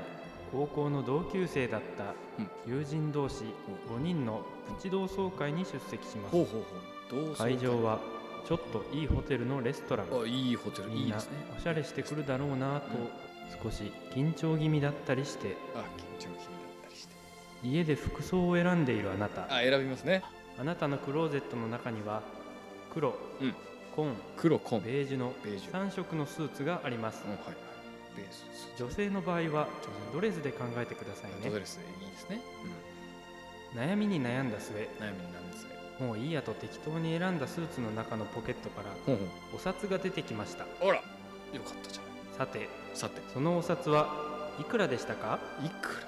[0.53, 2.15] 高校の同級生だった
[2.67, 3.45] 友人同士
[3.91, 4.43] 5人の
[4.77, 6.33] プチ同窓会に出席します。
[6.33, 6.63] ほうほう
[7.11, 7.27] ほう。
[7.27, 7.59] どう会。
[7.59, 8.01] 場は
[8.47, 10.07] ちょっといいホテルのレストラン。
[10.11, 10.89] あいいホテル。
[10.91, 11.19] みんな
[11.57, 12.89] おしゃれしてくるだろうなと
[13.63, 15.57] 少し緊張気味だったりして。
[15.75, 17.15] あ緊張気味だったりして。
[17.63, 19.45] 家で服装を選んでいるあなた。
[19.55, 20.23] あ選びますね。
[20.59, 22.23] あなたのクローゼットの中には
[22.93, 23.55] 黒、うん。
[23.95, 24.81] 紺黒紺。
[24.81, 25.73] ベージュのベージュ。
[25.73, 27.25] 3色のスーツがあります。
[27.27, 27.68] うんはい
[28.79, 29.69] 女性の場合は
[30.13, 31.51] ドレスで考えてくださいね。
[31.51, 32.41] ドレスいいですね。
[33.75, 38.89] 悩みに悩んだ末うん悩みになんですねもういいやと適当に選んだスーツの中のポケットから
[39.55, 40.65] お札が出てきました。
[40.65, 40.95] うあら。
[40.95, 41.01] よ
[41.65, 43.21] かったじゃないさてさて。
[43.33, 44.09] そのお札は
[44.59, 45.39] いくらでしたか？
[45.65, 46.01] いく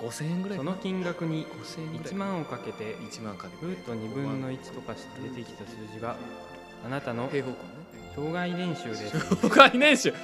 [0.00, 3.66] ら5000円ぐらいその金額に5000円ぐらい1万をかけて1万かけて。
[3.66, 6.16] ルート2分の1とかして出てきた数字が
[6.84, 8.12] あなたの平方根ね。
[8.14, 9.18] 障害年収です。
[9.36, 10.14] 障害年収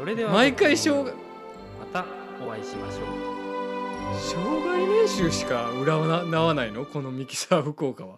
[0.00, 2.06] それでは毎回障害また
[2.42, 4.18] お会いしましょう。
[4.18, 6.86] 障害年収しか占わないの？
[6.86, 8.16] このミキサー福岡は。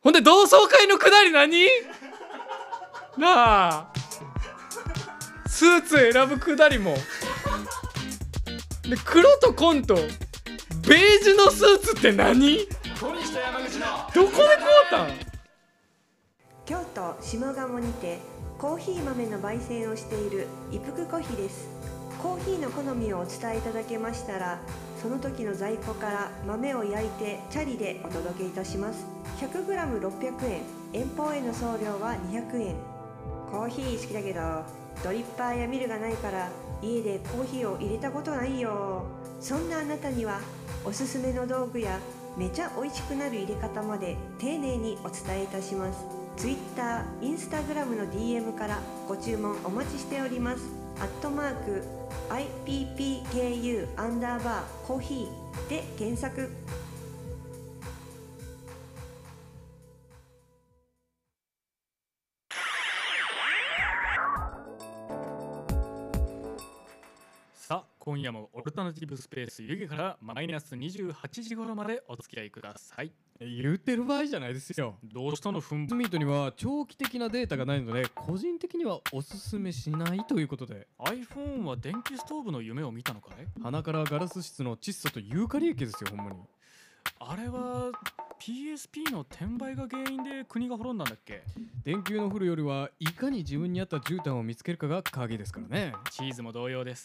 [0.00, 1.66] ほんで同窓会のくだり何？
[3.16, 3.92] なあ。
[5.48, 6.94] スーツ選ぶくだりも。
[8.88, 10.06] で黒と紺とベー
[11.24, 12.58] ジュのスーツって何？
[12.60, 12.68] ど
[13.08, 13.18] こで
[14.14, 15.10] 買うたん？
[16.64, 18.20] 京都下鴨にて
[18.58, 21.68] コーヒー豆の焙煎をしている一服コヒです。
[22.20, 24.58] コーヒーの好みをお伝えいただけましたら
[25.00, 29.06] その時の在庫から豆を焼いてチャリでお届けいたします。
[29.40, 30.62] 100g600 円。
[30.92, 32.74] 遠方への送料は200円。
[33.52, 34.40] コーヒー好きだけど
[35.04, 36.48] ドリッパーやミルがないから
[36.82, 39.04] 家でコーヒーを入れたことないよ。
[39.40, 40.40] そんなあなたには
[40.84, 42.00] おすすめの道具や
[42.36, 46.17] めちゃ美味しくなる入れ方まで丁寧にお伝えいたします。
[46.38, 50.62] Twitter、Instagram の DM からご注文お待ちしております。
[51.00, 51.82] アットマーク
[52.64, 56.48] IPPKU アンダーバーコーヒーで検索。
[67.52, 73.12] さあ今夜もオルタナティブスペース湯気からマイナス28時頃までお付き合いください。
[73.40, 74.96] 言ってる場合じゃないですよ。
[75.04, 80.88] どうしたのふんスミートには長期的なデータがないので個人的にはおすすめしないということで。
[80.98, 83.46] iPhone は電気ストーブの夢を見たのかい？
[83.62, 86.38] 鼻からガラス質の窒素とユーカリ液ですよほんまに。
[87.20, 87.90] あれは
[88.40, 91.42] PSP の転売が原因で国が滅んだんだっけ？
[91.84, 95.92] 電球の降るよりはいかに自分に合った絨毯を見つけるかが鍵ですからね。
[96.10, 97.04] チーズも同様です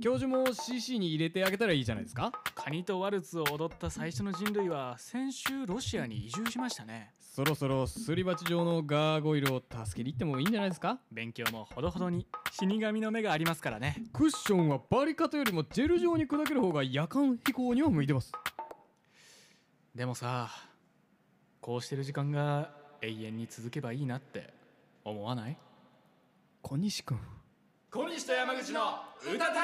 [0.00, 2.32] 教授も CC に入れてあげたらいいじゃないですか。
[2.54, 7.12] カニとワルツを踊った最初の人類は先週ロシアに移住しましたね。
[7.20, 10.98] そろそろすり鉢状のガーゴイルを助けに行ってもいいんじゃないですか。
[11.12, 13.96] 勉強もほどほどに死神の目がありますからね。
[14.12, 18.32] クッションはバリカタよりもジェル状に砕ける方が夜間飛行には向いてます。
[19.94, 20.48] でもさ
[21.60, 22.70] こうしてる時間が
[23.02, 24.52] 永遠に続けばいいなって
[25.04, 25.56] 思わない？
[26.62, 27.18] 小西君
[27.90, 28.80] 小西と山口の
[29.22, 29.58] 歌たれ。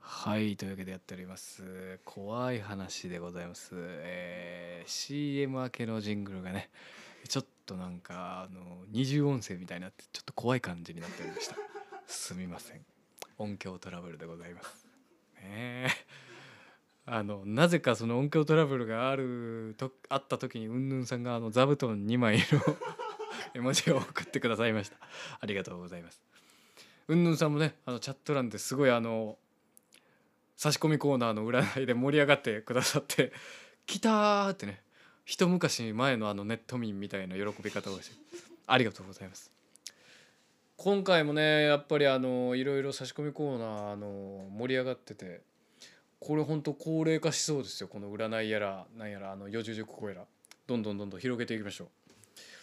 [0.00, 2.00] はいというわけでやっております。
[2.02, 6.70] 怖い話でございます、えー CM 明けのジングルがね
[7.28, 11.56] ちょっとなんかあの二重音声みたいになってちょっと怖い感じになっておりました。
[12.08, 12.80] すみません。
[13.36, 14.86] 音響トラブルでございます。
[15.42, 15.88] ねえ。
[17.04, 22.44] あのなぜかその音響トラブルがあるとあった時にうんぬんさんがあの座布団2枚の
[23.54, 24.96] 絵文字を送ってくださいました。
[25.40, 26.22] ありがとうございます。
[27.08, 29.38] うんぬんさんもねあのチャット欄ですごいあの
[30.56, 33.32] 差し込みコーナーの占いで盛り上がってくださって
[33.86, 34.82] 「来た!」ってね
[35.24, 38.16] 一昔前のあのネット民みたいな喜び方をして
[38.66, 39.52] ありがとうございます。
[40.76, 45.40] 今回もねやっぱりあのいろいろ差し込みコーナーあの盛り上がってて
[46.20, 50.26] これほんと高齢化しそうですよこの占いやらなんやらあの四十熟語やら。
[50.66, 51.88] どんどんどんどん広げていきましょう。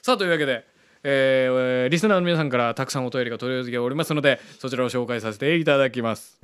[0.06, 0.66] さあというわけで
[1.04, 6.42] えーリスナーの皆さんからたくさんお便りが取り寄せておりますのでそちらを紹介させていただきます。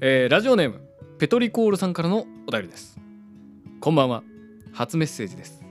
[0.00, 0.80] えーラジオネーム
[1.18, 2.98] ペトリコールさんからのお便りです。
[3.80, 4.22] こんばんは。
[4.72, 5.62] 初メッセージです。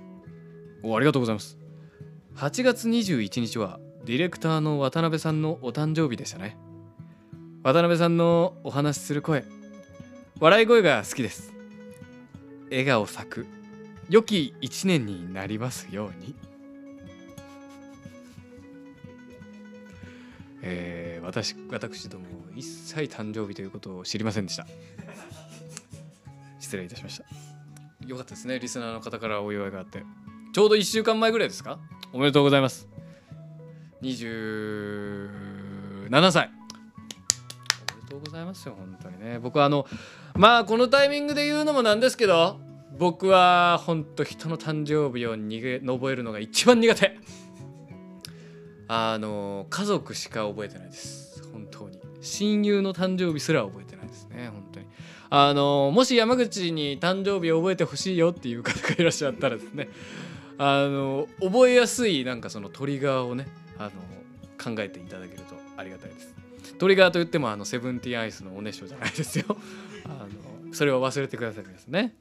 [0.83, 1.57] おありがとうございます。
[2.35, 6.57] 8月21日はディレクターの渡辺さんのお誕生日でしたね。
[7.63, 9.43] 渡辺さんのお話しする声
[10.39, 11.55] 笑い声が好きです。
[12.69, 13.56] 笑顔咲く。
[14.09, 16.33] 良き一年になりますように。
[20.61, 24.65] えー私私ども一切誕生日ということを知りませんでした。
[26.59, 27.25] 失礼いたしました。
[28.07, 28.57] よかったですね。
[28.59, 30.03] リスナーの方からお祝いがあって。
[30.53, 31.79] ちょうど1週間前ぐらいですか？
[32.13, 32.87] おめでとうございます。
[34.01, 36.49] 27歳。
[37.91, 39.39] おめでとうございますよ本当にね。
[39.39, 39.85] 僕はあの
[40.35, 42.61] まあこのタイミングで言うのもなんですけど
[42.97, 47.17] 僕は本当人の誕生日を逃げ覚えるのが一番苦手。
[48.87, 51.43] あの家族しか覚えてないです。
[51.51, 51.99] 本当に。
[52.21, 54.85] 親友の誕生日すら覚えてないですね本当に。
[55.29, 59.89] あのもし山口に誕生日を覚えてほしいよっていう方がいらっしゃったらですね。
[60.57, 63.91] あの覚えやすいなんかそのトリガーをねあの
[64.57, 66.33] 考えていただけるとありがたいです。
[66.79, 69.45] トリガーといってもあのセブンティーンアイスのおねしょじゃないですよ。
[70.05, 70.25] あ
[70.67, 72.15] のそれを忘れてくださいですね。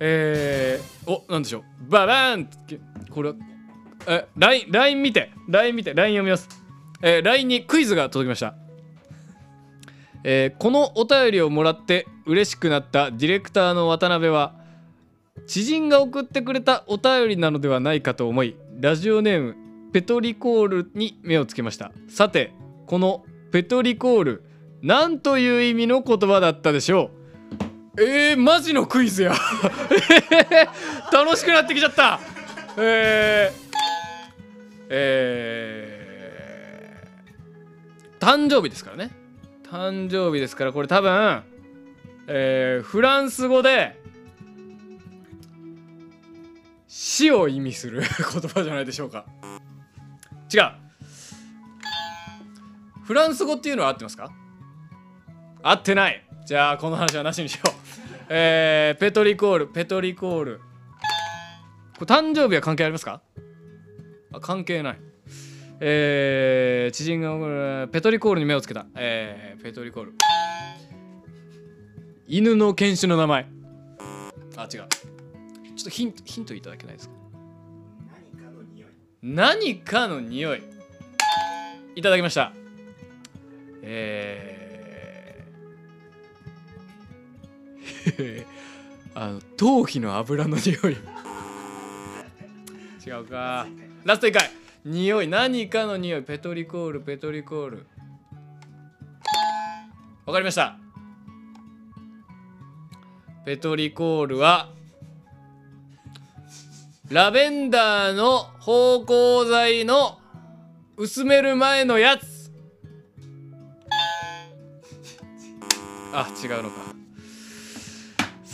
[0.00, 1.90] えー、おなんでしょう。
[1.90, 2.48] ババーン。
[3.10, 3.34] これは
[4.06, 5.30] え LINE, LINE 見て。
[5.48, 5.94] LINE 見て。
[5.94, 6.48] LINE 読みます、
[7.02, 8.54] えー、LINE にクイズが届きました。
[10.24, 14.54] えーこのお便りをもらって嬉しくなったディレクターの渡辺は
[15.46, 19.56] 知人が送ってくれたお便りなのではないかと思いラジオネーム
[19.92, 21.92] ペトリコールに目をつけました。
[22.08, 22.52] さて
[22.86, 24.44] このペトリコール
[24.82, 27.15] 何という意味の言葉だったでしょう。
[27.98, 29.34] えー、マジのクイズや。
[31.12, 32.20] 楽しくなってきちゃった。
[32.76, 33.54] えー、
[34.90, 39.10] えー、誕生日ですからね。
[39.70, 41.42] 誕生日ですからこれ多分、
[42.28, 43.98] えーフランス語で
[46.86, 49.24] 死を意味する 言葉じゃないでしょうか。
[50.52, 50.70] 違う。
[53.04, 54.30] フランス語っていうのは合ってますか？
[55.62, 56.22] 合ってない。
[56.44, 57.85] じゃあこの話はなしにしよう。
[58.28, 60.60] えー、ペトリコールペトリコール。
[61.98, 63.22] これ誕生日は関係ありますか？
[64.32, 64.98] あ関係ない。
[65.80, 68.86] えー、知人がペトリコールに目をつけた。
[68.96, 70.14] えー、ペトリコール。
[72.26, 73.46] 犬の犬種の名前。
[74.56, 74.68] あ違う。
[74.68, 74.88] ちょっ
[75.84, 77.14] とヒントヒントいただけないですか？
[78.10, 78.90] 何かの匂い。
[79.22, 80.62] 何かの匂い。
[81.94, 82.52] いただきました。
[83.82, 84.54] え
[89.14, 90.96] あの頭皮の油の匂い。
[93.06, 93.66] 違うか。
[94.04, 94.50] ラスト1回。
[94.84, 95.28] 匂い。
[95.28, 96.22] 何かの匂い。
[96.22, 97.86] ペトリコールペトリコール。
[100.26, 100.78] わかりました。
[103.44, 104.72] ペトリコールは
[107.08, 109.04] ラベンダーの芳
[109.44, 110.18] 香剤の
[110.96, 112.50] 薄める前のやつ。
[116.12, 117.05] あ違うのか。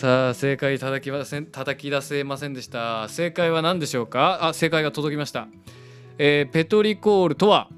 [0.02, 3.08] さあ正解叩きません叩き出せませんでした。
[3.08, 4.48] 正解は何でしょうか？
[4.48, 5.46] あ正解が届きました、
[6.18, 7.68] えーペトリコールとは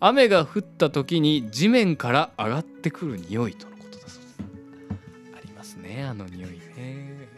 [0.00, 4.38] 雨が降った時に地面から上がってくる匂いとのことだそうです。
[5.38, 7.28] ありますねあの匂いね。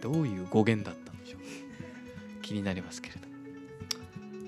[0.00, 1.40] どういう語源だったんでしょう？
[2.40, 3.20] 気になりますけれど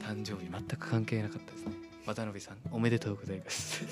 [0.03, 1.73] 誕生日全く関係なかったですね。
[2.07, 3.85] 渡辺さんおめでとうございます。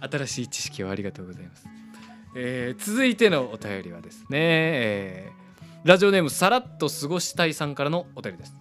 [0.00, 1.64] 新しい知識をありがとうございます、
[2.34, 5.38] えー続いてのお便りはですね、えー
[5.84, 8.52] ラジオネームさらっと過ごしたいさんからのお便りです。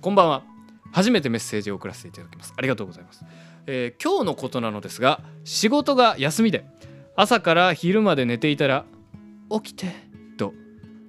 [0.00, 0.42] こんばんは。
[0.90, 2.54] 初めてメッセージを送らせていただきます。
[2.56, 3.24] ありがとうございます、
[3.66, 6.64] えー今日のことなのですが仕事が休みで
[7.14, 8.84] 朝から昼まで寝ていたら
[9.50, 9.92] 起きて
[10.38, 10.54] と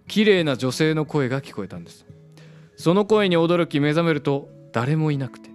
[0.07, 2.05] 綺麗な女性の声が聞こえたんです。
[2.75, 5.52] その声に驚き目覚めると誰もいなくて。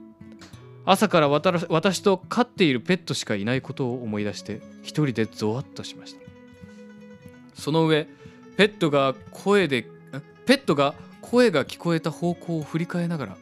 [0.90, 6.20] 朝から私と飼っているペットしかいないことを思い出して一人でゾワッとしました。
[7.52, 8.08] その上
[8.56, 9.86] ペットが声で
[10.46, 13.36] ペットが声が聞こえた方向を振り返りながら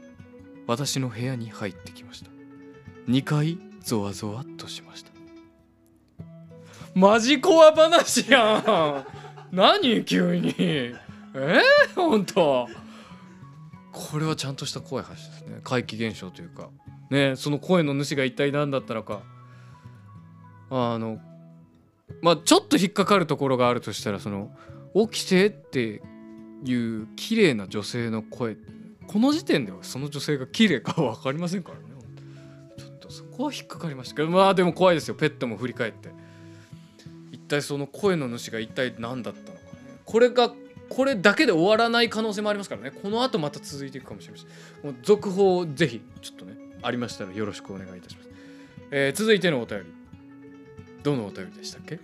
[0.66, 2.30] 私の部屋に入ってきました。
[3.08, 5.12] 2回ゾワゾワっとしました。
[6.96, 9.06] マジコア話やん。
[9.54, 10.52] 何急に。
[10.58, 10.94] え？
[11.32, 12.66] ー、ほんと
[13.92, 15.60] これはちゃんとした怖い話ですね。
[15.62, 16.70] 怪奇現象というか。
[17.10, 19.22] ねその声の主が一体何だったのか。
[20.70, 21.18] あの
[22.22, 24.50] まあちょっと引っかかるところがあるとしたらその
[25.10, 26.02] 起きてって
[26.64, 28.56] いう綺麗な女性の声
[29.06, 31.84] この時点ではその女性が綺麗かは分かりませんからね。
[32.76, 35.14] ちょっとそこは引っかかりましたけどまあでも怖いですよ。
[35.14, 36.10] ペットも振り返って。
[37.30, 39.60] 一体その声の主が一体何だったのかね。
[40.04, 40.52] これが
[40.88, 42.90] これだけで終わらない可能性もありますからね。
[42.90, 44.96] この後また続いていくかもしれません。
[45.02, 46.35] 続報をぜひちょっと
[46.82, 48.28] ありましたらよろしくお願いいたします、
[48.90, 49.86] えー続いてのお便り。
[51.02, 52.00] どのお便りでしたっけ？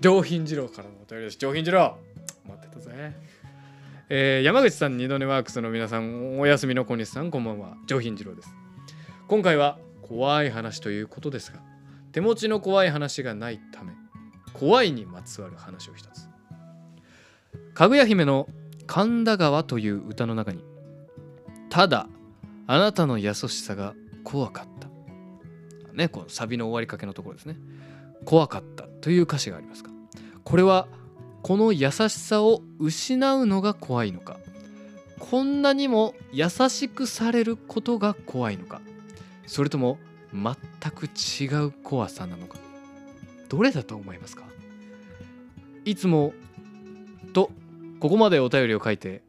[0.00, 1.38] 上品次郎からのお便りです。
[1.38, 1.98] 上品次郎
[2.48, 3.12] 待ってたぜ。
[4.08, 7.76] えー山口さん二度寝ワークスの皆さんお休みの小西さんこんばんは。
[7.86, 8.48] 上品次郎です。
[9.28, 11.60] 今回は怖い話ということですが
[12.10, 13.92] 手持ちの怖い話がないため
[14.52, 16.28] 怖いにまつわる話を一つ。
[17.72, 18.48] かぐや姫の
[18.88, 20.64] 神田川という歌の中に
[21.68, 22.08] ただ
[22.66, 23.94] あなたの優しさが
[24.24, 24.88] 怖かった。
[25.92, 27.56] ねこのサビの終わりかけのところですね。
[28.24, 29.90] 怖かったという歌詞がありますが
[30.44, 30.86] これは
[31.42, 34.36] この優しさを失うのが怖いのか？
[35.18, 38.80] こんなにも優しくされることが怖いのか？
[39.46, 39.98] それとも
[40.32, 40.54] 全
[40.92, 42.58] く違う怖さなのか？
[43.48, 44.44] どれだと思いますか？
[45.84, 46.34] いつも
[47.32, 47.50] と
[48.00, 49.22] ここまでお便りを書いて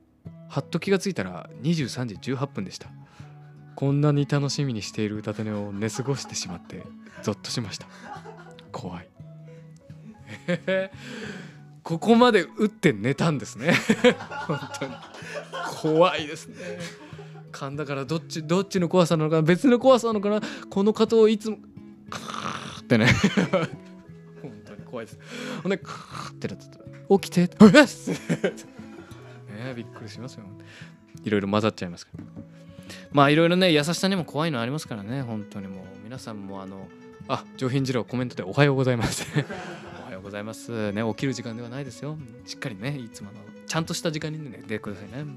[0.49, 2.89] はっと気がついたら23時18分でした。
[3.81, 6.83] こんなに楽しみにしている歌種を寝過ごしてしまって
[7.23, 7.87] ゾッとしました。
[8.71, 9.09] 怖い。
[11.81, 13.73] ここまで打って寝たんですね。
[14.45, 14.93] 本当に。
[15.81, 16.57] 怖いですね。
[17.51, 19.41] 勘だからどっちどっちの怖さなのかな？
[19.41, 20.41] 別の怖さなのかな？
[20.69, 21.57] この方をいつも
[22.11, 23.07] カーってね。
[24.43, 25.19] 本当に怖いです。
[25.63, 27.17] ほんでカーってなってた。
[27.17, 27.41] 起きて。
[27.41, 27.57] えっね
[29.71, 30.43] えびっくりしますよ。
[31.23, 32.50] いろいろ混ざっちゃいますから
[33.11, 36.01] まあいろいろね優しさにも怖いのありますからね本当にもう。
[36.11, 36.89] 皆さんもあの
[37.29, 39.25] あ上品次郎コメントでおはようございます。
[40.03, 40.91] おはようございます。
[40.91, 42.17] ね起きる時間ではないですよ。
[42.45, 45.31] しっかりねいつものちゃんとした時間にね寝てくださいね、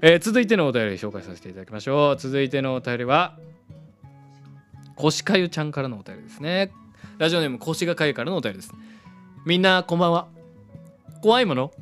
[0.00, 2.16] えー続いてのお便り紹介させていただきましょう。
[2.16, 3.36] 続いてのお便りは
[4.94, 6.70] 腰かゆちゃんからのお便りですね。
[7.18, 8.72] ラジオネーム腰がかゆからのお便りです。
[9.44, 10.28] みんなこんばんは。
[11.20, 11.72] 怖いもの？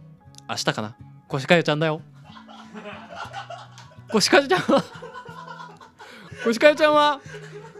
[0.48, 0.96] 明日かな？
[1.28, 2.00] 腰かゆちゃんだよ。
[4.10, 4.82] 腰かゆちゃんは
[6.44, 7.20] 腰かゆちゃんは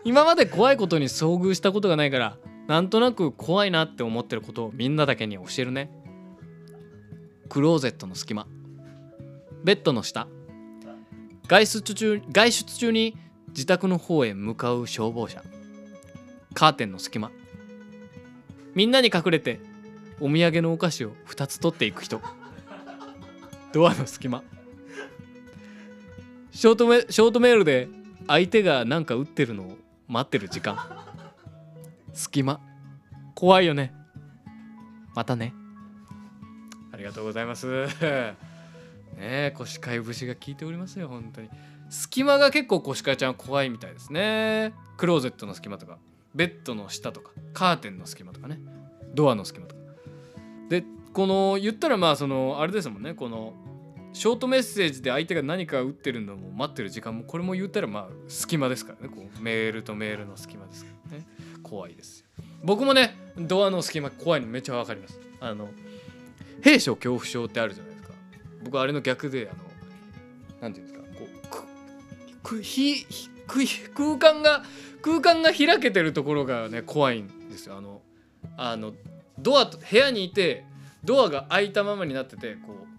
[0.05, 2.37] 今まで怖いことに遭遇したことがないから
[2.67, 5.91] なんとなく怖いなって思ってることをみんなだけに教えるね。
[7.51, 8.47] クローゼットの隙間。
[9.63, 10.27] ベッドの下。
[11.47, 15.43] 外出中外出中に自宅の方へ向かう消防車。
[16.55, 17.31] カーテンの隙間。
[18.75, 19.61] みんなに隠れて
[20.21, 22.23] お土産のお菓子を2つ取っていく人。
[23.75, 24.43] ドアの隙間。
[26.51, 27.89] ショートメショートメールで
[28.27, 29.77] 相手がなんか打ってるのを
[30.09, 30.79] 待ってる時間。
[32.13, 32.61] 隙間。
[33.35, 33.93] 怖いよね。
[35.15, 35.55] またね。
[36.93, 37.87] ありがとうございます。
[37.87, 38.37] ね
[39.19, 41.49] え腰飼い節が効いておりますよ本当に。
[41.91, 44.75] 隙間が結構腰飼いちゃんは怖いみたいですね。
[44.97, 45.99] クローゼットの隙間とか
[46.35, 48.59] ベッドの下とかカーテンの隙間とかね。
[49.15, 49.83] ドアの隙間とか。
[50.69, 53.55] でこの言ったらまあそのあれですもんねこの
[54.15, 59.13] ショートメッセージで相手が何か打ってるのも待ってる時間もこれも言ったらまあ隙間ですからね。
[59.15, 61.27] こうメールとメールの隙間ですからね。
[61.65, 62.25] 怖いです
[62.63, 64.41] 僕もねドアの隙間怖い。
[64.41, 65.21] のめっちゃわかります。
[65.41, 65.69] あの
[66.63, 68.15] 兵所恐怖症ってあるじゃないですか。
[68.63, 69.63] 僕あれの逆であの
[70.63, 71.05] なんていうんですか。
[71.19, 73.05] こうくくひ
[73.89, 74.63] 空間が
[75.03, 77.77] 空間が開けてるところがね怖いんですよ。
[77.77, 78.01] あの
[78.57, 78.95] あの
[79.41, 80.65] ドアと部屋にいて
[81.03, 82.94] ドアが開いたままになっててこう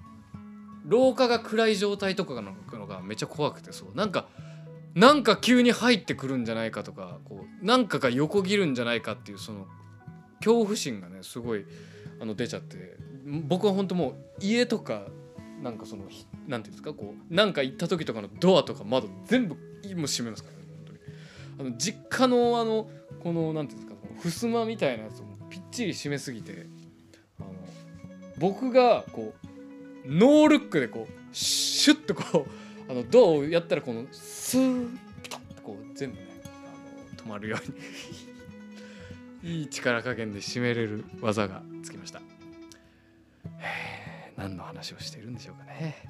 [0.85, 3.95] 廊下が暗い状態とかのがめっちゃ怖くてそう。
[3.95, 4.27] なんか
[4.93, 9.67] なんか急に入ってくるんじゃないかとかこうなんかが横切るんじゃないかっていうその
[10.39, 11.65] 恐怖心がねすごい
[12.19, 12.97] あの出ちゃって。
[13.25, 15.07] 僕は本当もう家とか
[15.63, 21.69] なんかそのひなんていうんですかこうなんか行った時とかのドアとか窓全部もう閉めますからね本当に。
[21.69, 22.87] あの実家のあの
[23.23, 26.67] このなんていうんですかこの襖みたいなやつをぴっちり閉めすぎて
[27.39, 27.49] あの
[28.37, 29.44] 僕がこう
[30.07, 32.47] ノールックでこうシュッとこ
[32.87, 36.47] うあのドアをやったらこのスーッピタッとこう全部ねあ
[37.17, 37.57] の止まるよ
[39.43, 42.21] うにいい力加減で締めれる技がつきました。
[44.37, 46.03] 何の話をしているんでしょうかね。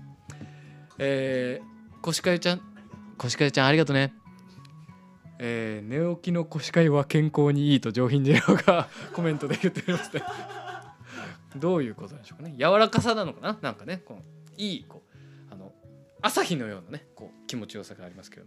[0.98, 2.62] えー、コシカユちゃん、
[3.18, 4.14] コシカユちゃんありがとね。
[5.38, 10.24] えー、寝起きのコシカユは健康にいいと上品次郎がコメントで言っておりますね。
[11.56, 12.56] どういうことでしょうかね。
[12.58, 13.58] 柔らかさなのかな。
[13.62, 14.22] なんかね、この
[14.58, 15.04] いいこ
[15.50, 15.74] うあの
[16.22, 18.46] 朝日のようなねこう気持ちよさがありますけど。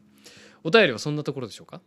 [0.65, 1.81] お便りはそんなところでしょうか。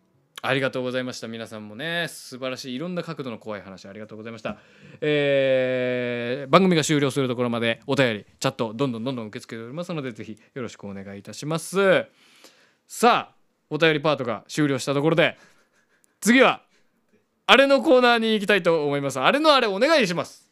[0.43, 1.28] ありがとうございました。
[1.28, 4.57] 皆さんもね素晴らしいいろんな角度の怖い話ありがとうございました、
[4.99, 12.07] えー番組が終了するところまでお便りチャットどんどんどんどん受け付けておりますのでぜひよろしくお願いいたします。
[12.88, 13.36] さあ
[13.69, 15.38] お便りパートが終了したところで
[16.22, 16.63] 次は
[17.45, 19.19] あれのコーナーに行きたいと思います。
[19.19, 20.51] あれのあれお願いします。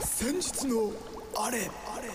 [0.00, 0.92] 先日の
[1.38, 1.58] あれ。
[1.58, 2.08] あれ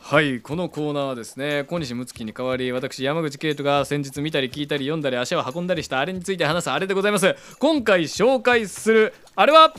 [0.00, 7.36] はいこのコーナーはですね小西睦月に代わり私山口圭人が先日見たり聞いたり読んだり足を運んだりしたあれについて話すあれでございます。
[7.58, 9.74] 今回紹介するあれは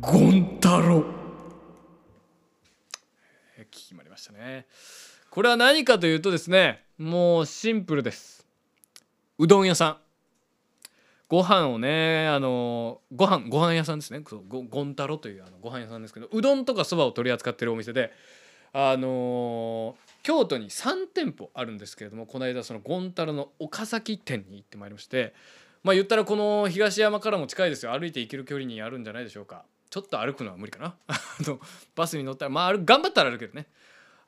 [0.00, 1.04] ゴン太郎。
[3.70, 4.66] 決まりましたね。
[5.30, 8.44] これは何かというとですねもうシンプルです。
[9.38, 9.96] うどん屋さん。
[11.28, 14.20] ご飯をねあのご飯ご飯屋さんですね。
[14.20, 18.10] ごゴン太郎というあのご飯屋さんですけどうどんとかそばを取り扱ってるお店で
[18.72, 19.94] あの
[20.24, 25.34] 京都に3店舗あるんですけれどもこの間そのゴン太郎の岡崎店に行ってまいりまして
[25.84, 27.92] まあ言ったらこの東山からも近いですよ。
[27.92, 29.64] 歩いて行ける距離にあるんじゃないでしょうか。
[29.90, 30.96] ちょっと歩くのは無理かな。
[31.06, 31.60] あの
[31.94, 33.66] バスに乗ったらまあ頑張ったら歩けるね。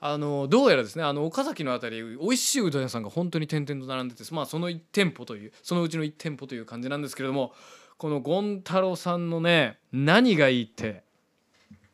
[0.03, 7.53] あのどうやらですねあの岡崎のあたり美味しいうどん屋さんが本当に点々と並んでてまあその1店舗というそのうちの1店舗という感じなんですけれども
[7.99, 11.03] このゴン太郎さんのね何がいいって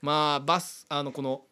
[0.01, 1.43] まあバスあのこの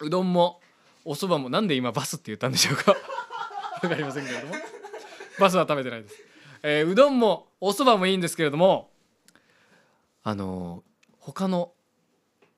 [0.00, 0.60] うどんも
[1.06, 2.92] お蕎麦もなんで今バスって言ったんでしょうか。
[3.82, 4.54] わかりませんけれども。
[5.38, 6.16] バスは食べてないです、
[6.62, 8.90] えーうどんもお蕎麦もいいんですけれども
[10.24, 10.82] あの
[11.20, 11.72] 他の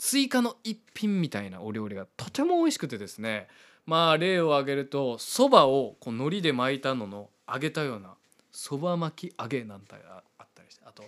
[0.00, 3.48] 追加の一品みたいなお料理がとても美味しくてですね。
[3.84, 8.14] まあ例を挙げるとそばをこう海苔で巻いたのの揚げたような
[8.50, 11.04] そば巻き揚げなんてあったりしてあと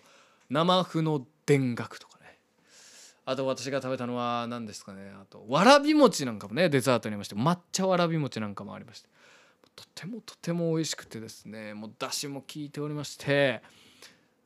[0.51, 2.37] 生麩の田楽とかね。
[3.25, 5.11] あと私が食べたのは何ですかね。
[5.19, 9.09] あとわらび餅なんかもねデザートにありまして抹茶わらび餅なんかもありまして。
[9.75, 11.73] とてもとても美味しくてですね。
[11.73, 13.63] もうだしも効いておりまして。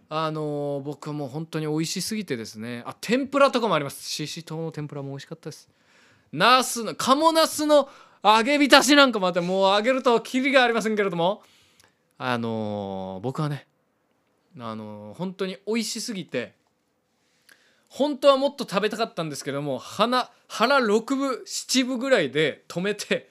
[0.08, 2.82] あの僕はもう本当に美味しすぎてですね。
[2.86, 4.08] あ天ぷらとかもあります。
[4.08, 5.68] ししとうの天ぷらも美味しかったです。
[6.32, 7.88] ナスの鴨ナスの
[8.22, 11.42] 揚げ浸しなんかもあってもう揚げるとキリがありませんけれども。
[12.18, 13.66] あの僕はね
[14.58, 16.54] あのー本当に美味しすぎて
[17.88, 23.28] 本当はもっと食べたかったんですけども腹腹6分7分ぐらいで止めて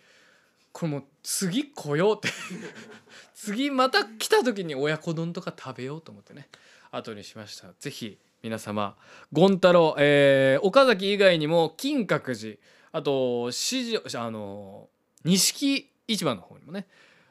[0.72, 2.30] これもう次来ようって。
[3.34, 6.50] 次また来た時に親子丼とか食べようと思ってね。
[6.96, 7.74] 後にしました。
[7.80, 8.96] ぜひ皆様。
[9.34, 12.58] 権太郎、えー岡崎以外にも金閣寺
[12.92, 14.88] あと四条あの
[15.24, 16.88] 錦市場の方にもね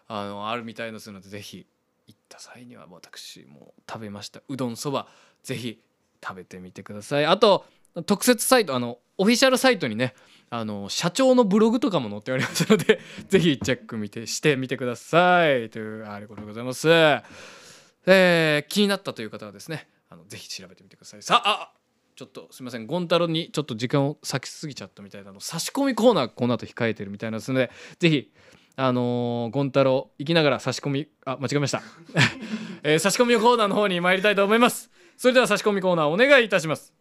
[0.09, 1.67] あのあるみたいですのでぜひ
[2.07, 4.43] 行った際には私も食べました。
[4.49, 5.07] うどんそば
[5.43, 5.81] ぜひ
[6.23, 7.27] 食べてみてください。
[7.27, 7.65] あと
[8.07, 10.15] 特設サイトあのオフィシャルサイトにね
[10.51, 15.71] あの社長のブログとかも載っておりますのでぜひチェック見てしてみてください。
[15.71, 16.89] というありがとうございます、
[18.07, 21.23] えー気になったという方はですねあのぜひ調べてみてください。
[21.23, 21.73] さああ
[22.17, 22.87] ちょっとすみません。
[22.87, 28.33] ゴン太郎にちょっと時間を割きすぎちゃったみたいなの差し込みコーナーこの後控えてるみたいなんですのでぜひ
[28.77, 31.83] あのー、ゴン太郎行きながら差し込みあ間違えました、
[32.83, 34.91] えー差し込みコーナーの方に参りたいと思います。
[35.17, 36.93] それでは差し込みコーナーお願いいたします。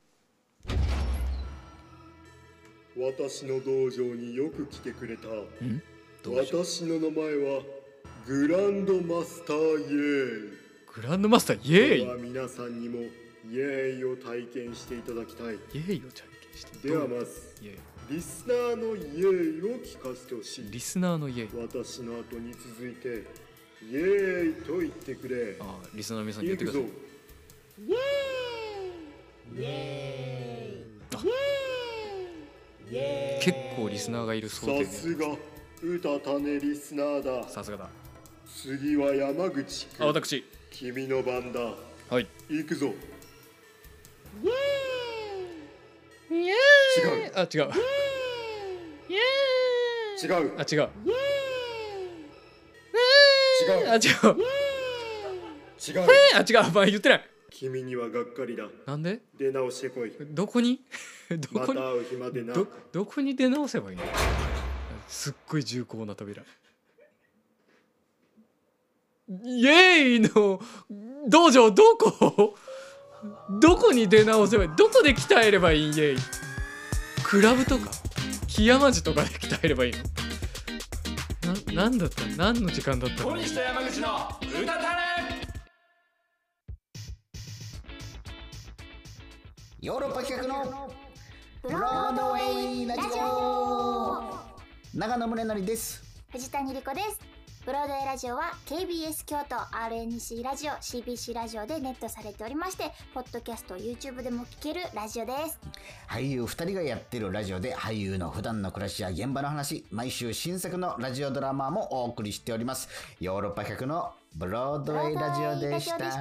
[2.95, 5.27] 私の道場によく来てくれた。
[6.29, 7.63] 私の名前は
[8.27, 10.62] グランドマスターイエーイ
[10.95, 12.05] グランドマスターイエーイ。
[12.05, 13.07] では皆さんにもイ
[13.57, 15.55] エーイを体験していただきたい。
[15.55, 17.79] イエーイを体験してではまずイエーイ。
[18.11, 20.69] リスナーのイエーイを聞かせてほしい。
[20.69, 21.67] リスナーのイエーイ。
[21.67, 23.25] 私の後に続いて
[23.81, 25.57] イエーイと言ってくれ。
[25.59, 26.81] あーリスナーの皆さんに言ってください。
[26.83, 26.93] 行くぞ。
[33.41, 35.25] 結構リスナーがいる想定さすが
[35.81, 37.49] 歌種リスナーだ。
[37.49, 37.89] さすがだ。
[38.45, 40.43] 次は山口あ君私
[40.73, 41.59] 君の番だ。
[42.09, 42.27] はい。
[42.49, 42.87] 行くぞ。
[42.87, 42.89] 違
[46.49, 46.53] う。
[47.35, 47.71] あ違う。
[50.21, 50.57] 違う。
[50.57, 50.79] あ違う。
[50.79, 50.89] 違う。
[53.87, 54.01] あ違う。
[55.77, 56.03] 違う。
[56.35, 56.71] あ違う。
[56.73, 57.29] まあ言ってない。
[57.51, 58.65] 君にはがっかりだ。
[58.87, 59.19] なんで？
[59.37, 60.11] 出直してこい。
[60.31, 60.81] どこに？
[61.29, 61.79] どこに？
[61.79, 62.53] また会う日までな。
[62.55, 64.03] どどこに出直せばいいの？
[65.07, 66.41] すっごい重厚な扉
[69.29, 70.59] イエーイの
[71.29, 72.55] 道場どこ？
[73.61, 74.69] どこに出直せばいい？
[74.75, 75.93] どこで鍛えればいい？
[75.93, 76.17] イエーイ。
[77.23, 77.89] クラブとか？
[78.47, 79.93] 木山寺とかで鍛えればいい
[81.43, 81.73] の？
[81.75, 82.25] ななんだった？
[82.35, 83.29] 何の時間だったの？
[83.31, 84.07] 小西と山口の
[84.41, 84.87] 歌たれ。
[89.79, 90.91] ヨーロッパ企画の
[91.61, 94.37] ブロードウェイラジオ。
[94.93, 96.03] 長野宗則です。
[96.31, 97.32] 藤谷莉子です
[97.65, 105.57] ブロードウェイラジオは KBS 京都 RNC ラジオ CBC ラジオでネットされておりましてポッドキャスト YouTube でも聞けるラジオです。
[106.09, 112.89] 俳優2人がやってるラジオで俳優の普段の暮らしや現場の話毎週新作のラジオドラマもお送りしております。
[113.21, 116.11] ヨーロッパ企画のブロードウェイラジオでしブロードウェ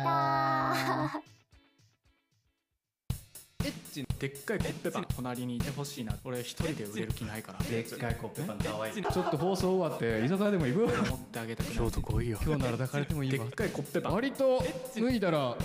[3.62, 6.16] イラジオでっかいコッペパン隣にいてほしいな。
[6.22, 7.58] 俺一人で売れる気ないから。
[7.58, 8.94] でっかいコッペパンかわいい。
[8.94, 12.38] ちょっと放送終わって居酒屋でも行く持ってあげたくな京都来いよ。
[12.40, 13.44] 今日なら抱かれてもいいわ。
[13.44, 14.12] でっかいコッペパン。
[14.12, 14.62] 割と
[14.94, 15.56] 脱いだら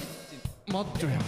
[0.70, 1.20] マッチョや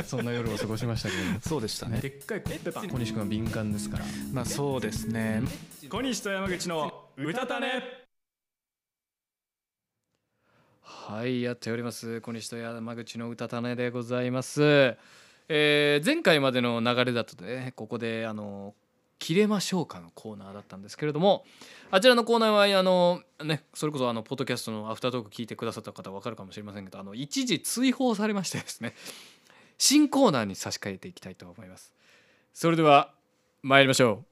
[0.00, 0.04] ん。
[0.04, 2.00] そんな夜を過ごしましたけどそうでしたね。
[2.00, 2.88] でっかいコッペパン。
[2.88, 4.06] 小西君は敏感ですから。
[4.32, 5.42] まあそうですね。
[5.90, 7.82] 小西と山口の歌たね。
[10.82, 12.22] はいやっております。
[12.22, 14.96] 小西と山口の歌種でございます、
[15.48, 18.74] えー前回までの流れだとねここであの
[19.18, 21.44] 切れましょうかのコーナーだったんですけれども
[21.90, 28.94] あちらのコーナーはあのねそれこそあのポッドキャストのアフタートーク聞いてくださった方は分かるかもしれませんけどあの一時追放されましてですね
[29.78, 31.94] 新コーナーに差し替えていきたいと思います。
[32.52, 33.12] それでは
[33.62, 34.24] 参りましょ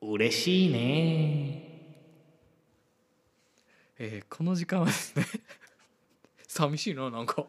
[0.00, 0.12] う。
[0.14, 1.70] 嬉しいね。
[3.98, 5.26] えーこの時間はですね
[6.48, 7.46] 寂しいななんか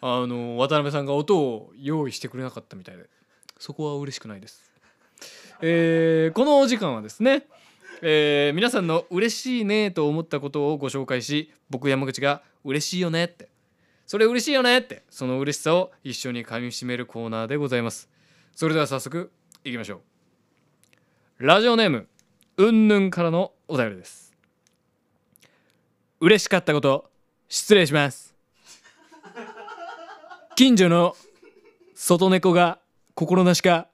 [0.00, 3.08] あの渡辺さんが音を用意してくれなかったみたいで。
[3.58, 4.70] そこは嬉しくないです、
[5.62, 7.46] えーこのお時間はですね、
[8.02, 13.48] えー皆さんの嬉しいねと思ったことをご紹介し僕山口が嬉しいよねって。
[14.06, 15.02] それ嬉しいよねって。
[15.08, 18.08] その嬉しさを一緒に噛みしめるコーナーでございます。
[18.54, 19.32] それでは早速
[19.64, 20.02] いきましょ
[21.38, 21.46] う。
[21.46, 22.06] ラジオネーム
[22.58, 24.34] うんぬんからのお便りです。
[26.20, 27.10] 嬉しかったこと
[27.48, 28.35] 失礼します。
[30.56, 31.14] 近所の
[31.94, 32.78] 外猫が
[33.14, 33.88] 心なしか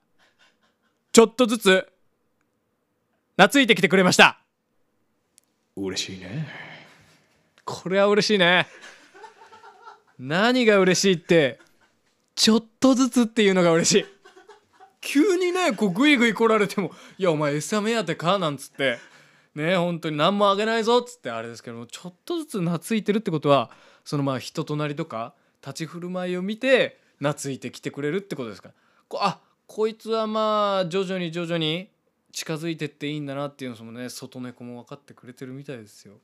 [1.10, 1.88] ちょっとずつ
[3.36, 4.38] 懐いてきてくれました。
[5.74, 6.46] 嬉しいね。
[7.64, 8.68] これは嬉しいね。
[10.20, 11.58] 何が嬉しいって
[12.36, 14.06] ちょっとずつっていうのが嬉しい。
[15.00, 19.00] 急にねこうグイグイ来られても「いやお前餌目当てか?」なんつって。
[19.56, 23.68] ね本当に何もあげないぞっつってあれですけどもちょっとずつ懐いてるってことは
[24.04, 25.34] そのまあ人となりとか
[25.64, 28.70] 立ち振る舞いを見て懐いてきてくれるってことですか？
[29.08, 31.88] こあこいつはまあ徐々に徐々に
[32.32, 36.14] 近づいてっていいんだなっていうのもね外猫も分かってくれてるみたいですよ。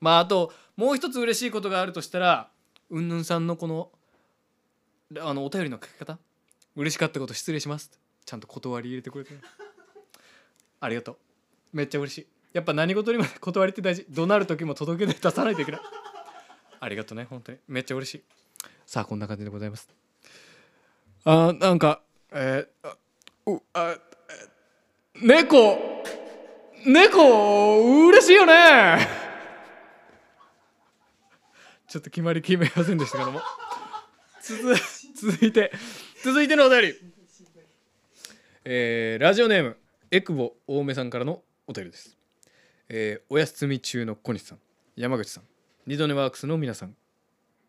[0.00, 2.48] まああともう一つ嬉しいことがあるとしたら
[2.90, 3.90] うんぬんさんのこの
[5.20, 6.18] あのお便りの書き方？
[6.74, 7.90] 嬉しかったこと失礼します
[8.24, 9.32] ちゃんと断り入れてくれて
[10.80, 11.16] ありがとう。
[11.72, 12.26] めっちゃ嬉しい。
[12.52, 14.06] やっぱ何事にも断りって大事。
[14.08, 15.80] 怒鳴る時も届け出出さないといけない。
[16.80, 17.58] ありがとうね本当に。
[17.68, 18.22] めっちゃ嬉しい。
[18.86, 19.88] さあこんな感じでございます。
[21.24, 22.00] あなんか
[22.32, 22.96] えー、あ
[23.46, 23.96] うあ
[25.20, 26.02] 猫
[26.86, 28.98] 猫嬉しいよね。
[31.88, 33.40] ちょっと決まり決めませんでしたけども。
[34.40, 34.76] 続
[35.16, 35.72] 続いて
[36.22, 36.94] 続いてのお便り。
[38.64, 39.76] えーラジオネーム
[40.12, 42.16] エクボ大梅さんからのお便りです、
[42.88, 44.60] えーお休み中の小西さん
[44.94, 45.44] 山口さん
[45.86, 46.96] 二度寝ワークスの皆さん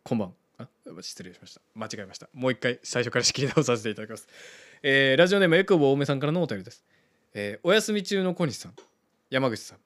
[0.04, 0.36] こんばん。
[0.58, 0.68] あ
[1.02, 1.62] 失礼しました。
[1.76, 2.30] 間違えました。
[2.34, 4.28] もう一回最初から仕切り直させていただきます、
[4.82, 6.84] えーラジオネームエクボ大梅さんからのお便りです、
[7.34, 8.74] えーお休み中の小西さん
[9.30, 9.78] 山口さん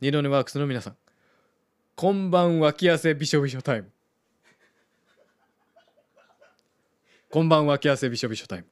[0.00, 0.96] 二度寝ワークスの皆さん
[1.96, 3.90] こんばん脇汗びしょびしょタイム。
[7.30, 8.64] こんばん脇汗びしょびしょタイム。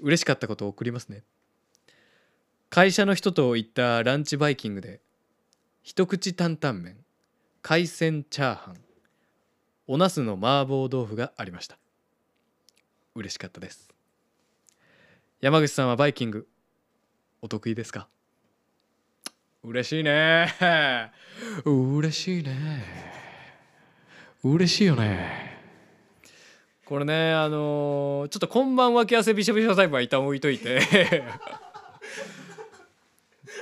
[0.00, 1.22] 嬉しかったことを送りますね。
[2.70, 5.00] 会社の人と行ったランチバイキングで
[5.82, 6.96] 一口担々麺
[7.62, 8.87] 海鮮チャーハン。
[9.90, 11.78] お茄子の麻婆豆腐がありました。
[13.14, 13.88] 嬉しかったです。
[15.40, 16.46] 山口さんはバイキング
[17.40, 18.06] お得意ですか？
[19.64, 20.52] 嬉しいね。
[21.64, 22.84] 嬉しいね。
[24.44, 25.56] 嬉しいよね。
[26.84, 30.80] これねあのーちょっと今晩脇汗びしょびしょタイプは一旦置いといて。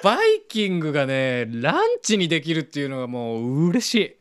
[0.03, 4.17] バイキングがねランチにできるっていうのがもう嬉しい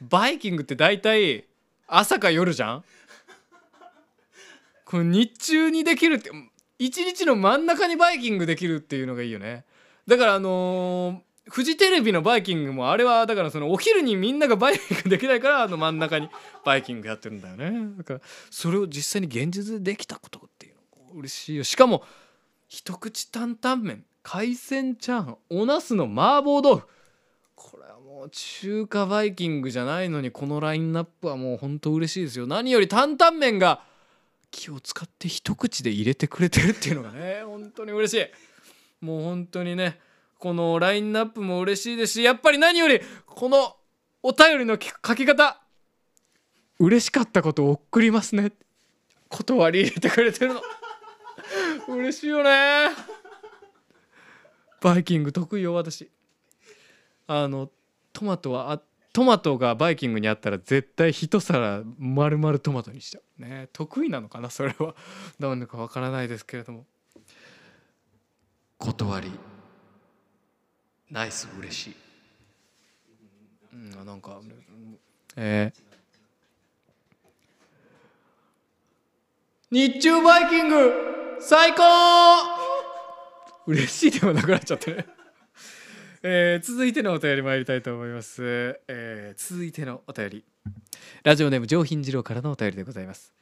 [0.00, 1.46] バイキングって大体
[1.86, 2.84] 朝か夜じゃん？
[4.84, 6.30] これ日中にできるって
[6.78, 9.64] 一日の真ん中にバイキングできるっていうのがいいよね。
[10.06, 16.30] だからあのーフジテレビのバイキングもあれはだからそのお昼にみんながバイキングできないからあの真ん中に
[16.64, 17.96] バイキングやってるんだよね。
[17.98, 18.20] だから
[18.50, 20.74] それを実際に現実でできたことっていう
[21.12, 21.56] の嬉しい。
[21.56, 22.02] よしかも
[22.66, 26.86] 一口担々麺海鮮チャーハンお茄子の麻婆豆腐。
[27.54, 27.82] これ
[28.30, 32.46] 中華バイキングじゃないのにこのラインナップはもう本当嬉しいですよ。
[32.46, 33.82] 何より担々麺が
[34.50, 39.98] 気を使って一口で入れてくれてるっていうのがね本当に嬉しいもう本当にね
[40.38, 42.14] このラインナップも嬉しいです。
[42.14, 43.76] しやっぱり何よりこの
[44.22, 45.60] お便りの書き方
[46.78, 48.52] 嬉しかったことを送りますね。
[49.28, 50.62] 断り入れてくれてるの。
[51.88, 52.90] 嬉しいよね。
[54.80, 56.10] バイキング得意よ私。
[57.26, 57.70] あの
[58.14, 58.80] トマトはあ
[59.12, 63.42] トマトがバイキングにあったら絶対一皿丸々トマトにしちゃう。
[63.42, 64.94] ね得意なのかなそれは。
[65.38, 66.86] どうなのかわからないですけれども。
[68.78, 69.30] 断り。
[71.10, 71.96] ナイス嬉しい。
[73.72, 74.40] うんなんか
[75.36, 75.94] えー。
[79.70, 80.92] 日中バイキング
[81.40, 81.82] 最高！
[83.66, 85.06] 嬉しいでもなくなっちゃってね
[86.26, 88.42] えー続いてのお便り参りたいと思います、
[88.88, 90.44] えー続いてのお便り。
[91.22, 93.34] ラジオネーム上品次郎からのお便りでございます。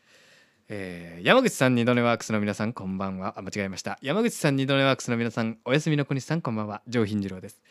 [0.68, 3.34] えー山口さん二度寝ワークスの皆さんこんばんは。
[3.38, 4.00] あ間違えました。
[4.02, 6.82] 山口さん二度寝ワークスの皆さんおやすみの小西さんこんばんは。
[6.88, 7.62] 上品次郎です。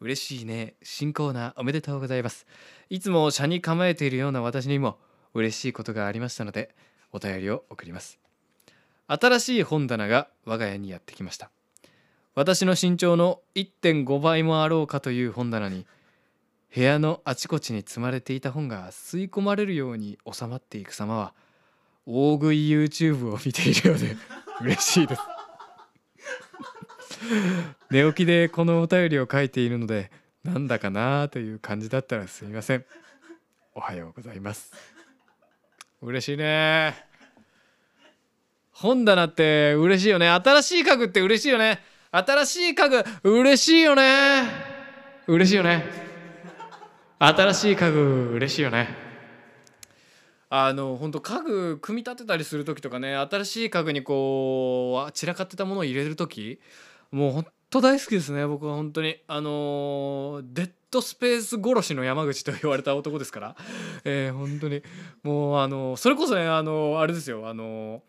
[0.00, 0.74] 嬉しいね。
[0.82, 2.44] 新コーナーおめでとうございます。
[2.90, 4.98] いつも車に構えているような私にも
[5.34, 6.74] 嬉しいことがありましたので
[7.12, 8.18] お便りを送ります。
[9.06, 11.52] 新しい本棚が我が家にやってきました。
[12.38, 15.86] 私の身長の1.5倍もあろうかという本棚に
[16.72, 21.34] 部屋のあちこちに積まれていた本が吸い込まれるように収まっていく様は
[22.06, 24.14] 大食い YouTube を見ているようで
[24.62, 25.22] 嬉しいです。
[27.90, 30.12] 寝起きでこのお便りを書いているので
[30.44, 32.84] なんだかなという感じだったらすみません。
[33.74, 34.72] おはようございます。
[36.00, 37.04] 嬉しいね。
[38.70, 40.28] 本棚って嬉しいよね。
[40.28, 41.97] 新しい家具って嬉しいよね。
[42.26, 44.42] 新しい家具嬉しいよね。
[45.28, 45.84] 嬉しいよね。
[47.20, 48.88] 新しい家具嬉しいよね。
[50.50, 56.58] あの本当家具組み立てたりする時とかね新しい家具にこう散らかってたものを入れる時
[57.10, 59.18] もう本当大好きですね僕は本当に。
[59.28, 63.56] あのデッドスペース殺しの山口と言われた男ですから、
[64.04, 64.82] えー本当に。
[65.22, 68.02] もうあのそれこそねあのあれですよあの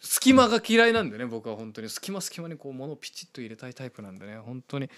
[0.00, 1.88] 隙間が嫌いなんでね僕は本当に。
[1.88, 4.38] 隙間隙間にこう物をピチッと入れたいタイプなんでね。
[4.38, 4.88] 本当に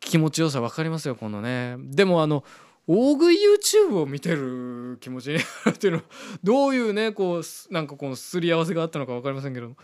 [0.00, 1.76] 気持ちよさ分かりますよこのね。
[1.78, 2.44] でもあの
[2.86, 6.04] 大食い YouTube を見てる気持ちになるっていうのは
[6.42, 9.74] どういうねこうなんかこのすり合わせがあったのか分かりませんけど。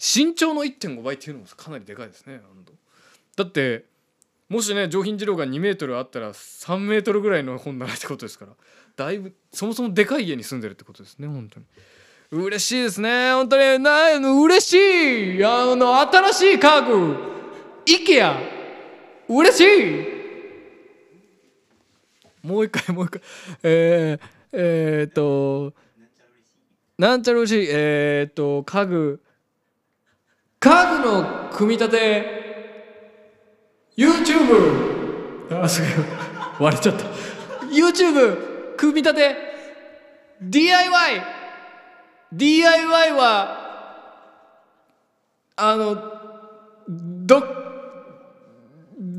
[0.00, 2.40] 身長の1.5倍っていうのもかなりでかいですね
[3.36, 3.84] だって
[4.48, 8.52] もしね上品二郎が2メートルあったら3メートルぐらいの本棚ってことですから
[8.96, 11.66] だいぶそもそもでかい家に住んでるってことですね本当に。
[12.32, 13.32] 嬉しいですね。
[13.32, 13.82] 本当に。
[13.82, 14.74] な嬉し
[15.38, 15.44] い。
[15.44, 17.16] あの新しい家具。
[17.86, 18.36] IKEA
[19.28, 20.06] 嬉しい。
[22.46, 23.20] もう一回もう一回。
[23.64, 25.72] えー、えー、っと
[26.98, 27.66] なんちゃら嬉しい。
[27.68, 29.20] えー、っと家具。
[30.60, 32.38] 家具の組み立て。
[33.96, 35.90] YouTube あすごい。
[36.60, 37.06] 割れちゃった。
[37.66, 39.34] YouTube 組み立て。
[40.40, 41.39] DIY
[42.32, 43.58] DIY は
[45.56, 45.94] あの
[47.26, 47.40] ど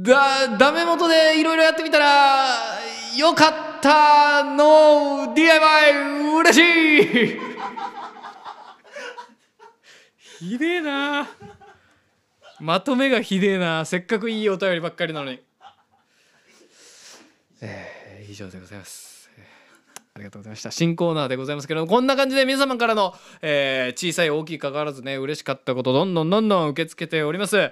[0.04, 2.80] だダメ元でいろいろやってみたら
[3.18, 6.60] よかったの DIY 嬉し
[7.36, 7.40] い。
[10.40, 11.28] ひでえな。
[12.60, 13.86] まとめがひでえな。
[13.86, 15.40] せっかくいいお便りばっかりなのに。
[17.62, 19.11] えー、以上でございます、
[20.14, 20.72] ありがとうございました。
[20.72, 27.72] 新コーナーでございますけどもこんな感じで皆様からの、えー小さい大きい関わらずね嬉しかったことどんどんどんどん受け付けております。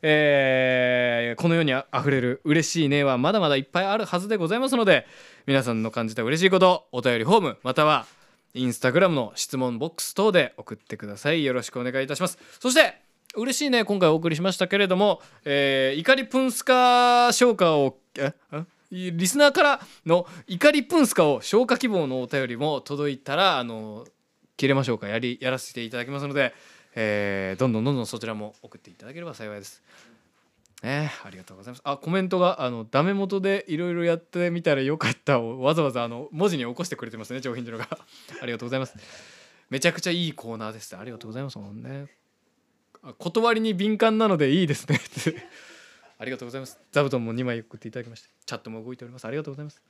[0.00, 5.06] えーこの世にあ溢れる嬉しいねはまだまだいっぱいあるはずでございますので
[5.46, 8.06] 皆さんの感じた嬉しいことお便りフォームまたは
[8.54, 11.44] インスタグラムの質問ボックス等で送ってください。
[11.44, 12.38] よろしくお願いいたします。
[12.60, 12.94] そして
[13.34, 24.06] 嬉しいね今回お送りしましたけれども、えー怒りプンスカ消化をえあリスナーからの怒りプンスカを消化希望のお便りも届いたらあの
[24.56, 26.54] 切れましょうかやりやらせていただきますので、
[26.94, 29.82] えーどんどんどんどんそちらも送っていただければ幸いです。
[30.82, 31.82] ね、ありがとうございます。
[31.84, 37.88] あコメントがあのダメ元でいろいろやってみたらよかったをわざわざあの文字に起こしてくれてますね上品次郎が
[38.42, 38.94] ありがとうございます。
[39.70, 40.94] めちゃくちゃいいコーナーです。
[40.94, 41.58] ありがとうございます。
[41.58, 42.06] もんね。
[43.02, 45.46] あ断りに敏感なのでいいですねって
[46.18, 46.78] ありがとうございます。
[46.92, 49.24] 座布団も2枚送っていただきまして、チャットも動いております。
[49.24, 49.82] ありがとうございます。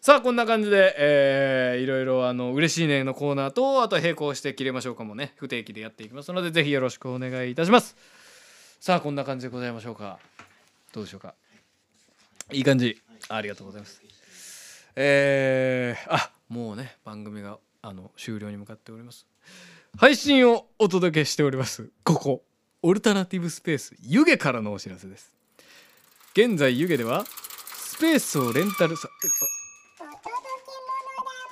[0.00, 5.32] さあこんな感じで、えーいろいろあの嬉しいねのコーナーとあと並行して切れましょうかもね。
[5.36, 7.96] 不定期でやっていきますのでぜひよろしくお願いいたします。
[8.80, 10.18] さあこんな感じでございましょうか。
[10.92, 11.34] どうでしょうか。
[12.50, 13.00] いい感じ。
[13.28, 14.02] ありがとうございます。
[14.96, 19.26] えー、あもうね番組があの終了に向かっております。
[19.96, 21.90] 配信をお届けしております。
[22.02, 22.42] ここ。
[22.84, 25.32] オルタナティブスペース湯気からのお知らせです。
[26.32, 29.08] 現在湯気ではスペースをレンタルさ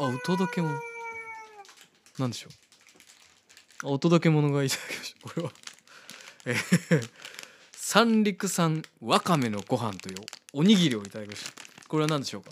[0.01, 0.74] あお届け物
[2.18, 2.49] なんでしょ
[3.85, 3.87] う。
[3.87, 5.28] あお届け物がいただきました。
[5.28, 5.53] これは。
[6.47, 7.11] えー
[7.72, 10.16] 三陸産わかめのご飯という
[10.53, 11.53] おにぎりをいただきました。
[11.89, 12.51] これは何でしょうか。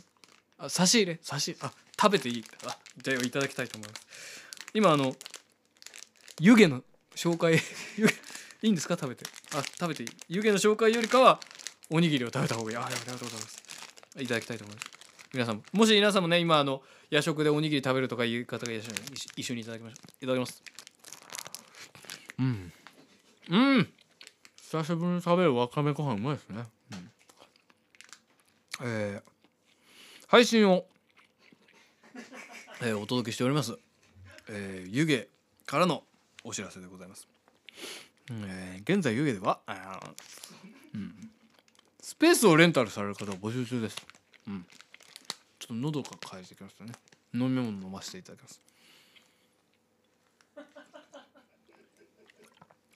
[0.58, 1.18] あ差し入れ。
[1.22, 4.02] 差しあ食べていいあじゃあいただきたいと思います。
[4.74, 5.14] 今あの
[6.40, 6.82] 湯気の
[7.14, 7.60] 紹介。
[7.96, 8.14] 湯気
[8.62, 8.94] いいんですか？
[8.94, 9.24] 食べて。
[9.54, 10.08] あ食べていい。
[10.28, 11.40] 湯気の紹介よりかは
[11.90, 12.76] おにぎりを食べた方がいい。
[12.76, 13.62] あありがとうございます。
[14.18, 14.88] いただきたいと思います。
[15.32, 15.62] 皆さんも。
[15.72, 20.24] もし皆さんもね今あの夜食でおにぎり食べるとかいう方がいらっしゃるので一緒一緒にいただきましょう。
[20.24, 20.62] いただきます。
[22.38, 22.72] うん。
[23.50, 23.92] うん。
[24.60, 27.10] 久しぶりに食べるわかめご飯うまいですね、うん。
[28.82, 29.30] えー
[30.26, 30.84] 配信を、
[32.82, 33.78] えーお届けしております、
[34.50, 35.26] えー湯気
[35.64, 36.04] からの
[36.44, 37.26] お知らせでございます、
[38.30, 39.60] えー現在湯気では
[40.94, 41.30] うん
[42.08, 43.96] スペースをレンタルされる方を募集中です。
[44.46, 44.64] うん。
[45.58, 46.92] ちょっと喉が渇いてきましたね。
[47.34, 48.62] 飲み物飲ませていただきます。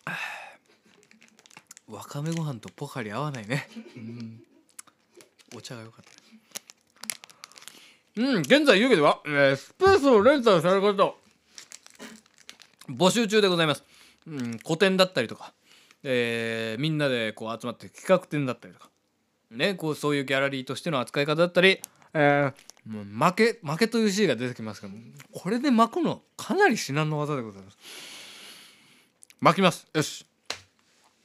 [1.92, 3.68] わかめご飯とポカリ合わないね。
[3.96, 4.42] うん。
[5.54, 6.12] お茶が良かった。
[8.22, 11.14] うん、現在湯気では、えースペースをレンタルされる方
[12.88, 13.84] 募集中でございます。
[14.26, 15.52] うん、個展だったりとか、
[16.02, 18.90] えーみんなでこう集まって企画展だったりとか、
[19.50, 21.80] ね、こうそういうギャラリーとしての扱い方だったり、
[22.14, 22.52] えー
[22.84, 24.92] もう負け負けというシーンが出てきますけど
[25.30, 27.78] これで巻くのかなり至難の技でございます。
[29.40, 29.86] 巻きます。
[29.92, 30.26] よし、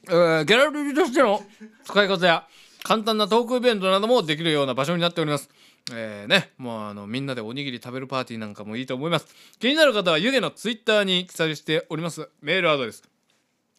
[0.07, 1.41] えーギャラリーとしての
[1.83, 2.47] 使い方や
[2.83, 5.49] 簡単なトークイベントなどもできるような場所になっております。
[5.93, 9.27] えーねもうあのみんなでおにぎり食べるパーティーなんかもいいと思います。
[9.59, 12.29] 気になる方は湯気のツイッターに記載しております。
[12.41, 13.03] メールアドレス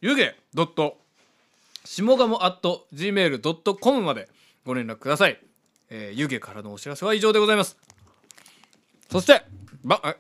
[0.01, 0.99] 湯気ドット
[1.85, 2.61] 下鴨 at
[2.95, 4.29] gmail.com まで
[4.65, 5.41] ご連絡ください、
[5.91, 7.77] えー、湯気からのお知らせは以上でございます。
[9.11, 9.43] そして
[9.83, 10.17] ばえ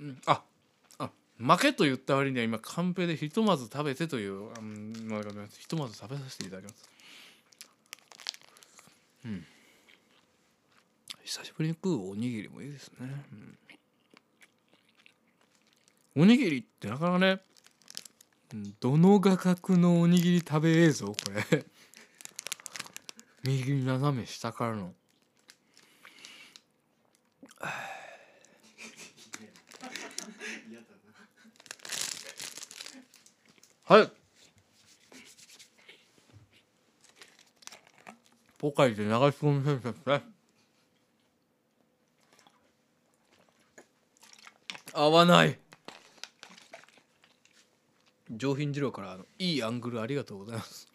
[0.00, 0.42] うんあ
[0.98, 5.22] あ負けと言った割には今カンペでひとまず食べてといううんまあ
[5.58, 6.90] ひとまず食べさせていただきます。
[9.26, 9.46] うん。
[11.30, 13.06] 久しぶりに食うおにぎりもいいですね、
[16.16, 16.22] うん。
[16.22, 17.40] おにぎりってなかなかね
[18.80, 21.14] どの画角のおにぎり食べ映像こ
[21.52, 21.64] れ。
[23.44, 24.92] 右斜め下からの。
[33.84, 34.10] はい。
[38.58, 40.39] ポカリで流し込み先生ですね。
[44.92, 45.58] 合わない。
[48.30, 50.88] 上品二郎からあのいいアングルありがとうございます。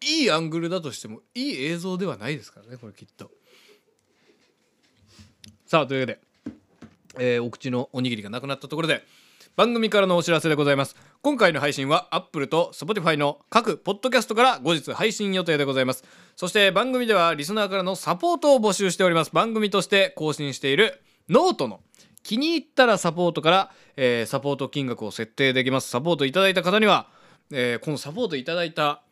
[0.00, 3.30] いいアングルだとしてもいい映像ではないですからねこれきっと。
[5.66, 6.20] さあというわけで、
[7.18, 9.04] えーお口のおにぎりがなくなったところで
[9.56, 10.96] 番組からのお知らせでございます。
[11.22, 16.04] 今回の配信は Apple と Spotify の各ポッドキャストから後日配信予定でございます。
[16.34, 19.30] そして番組ではリスナーからのサポートを募集しております。
[19.32, 21.80] 番組として更新しているノートの
[22.22, 25.88] 気に入ったらサポートから、えーサポート金額を設定できます。
[25.88, 27.08] サポートいただいた方には、
[27.50, 29.02] えーこのサポートいただいた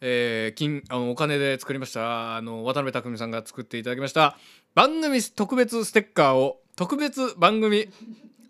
[0.00, 4.36] えー金あのお金で作りましたあの渡辺匠さんが作っていただきました
[4.74, 7.88] 番組特別ステッカーを特別番組、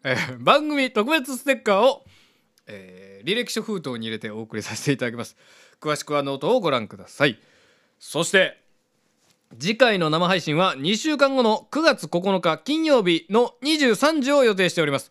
[0.04, 2.04] えー番組特別ステッカーを、
[2.66, 5.36] えー履歴書封筒に入れてお送りさせていただきます。
[5.80, 7.38] 詳しくはノートをご覧ください。
[7.98, 8.56] そして
[9.56, 15.10] 次回の生配信は2週間後の9月9日金曜日の23時を予定しております、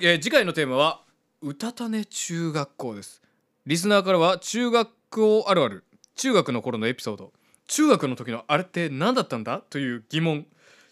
[0.00, 1.02] えー次回のテーマは
[1.42, 3.22] うたたね中学校です。
[3.66, 5.84] リスナーからは中学校あるある
[6.16, 7.32] 中学の頃のエピソード
[7.66, 9.58] 中学の時のあれって何だったんだ？
[9.58, 10.46] という疑問。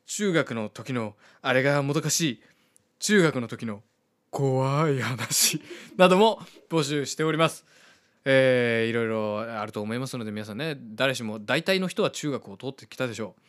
[0.05, 2.43] 中学の時のあれがもどかしい
[3.01, 3.83] 中学の時の
[4.31, 5.61] 怖い話
[5.97, 7.65] なども募集しております。
[8.29, 13.41] えーいろいろあると思いますので皆さんね誰しも大体の人は中学を通ってきたでしょう。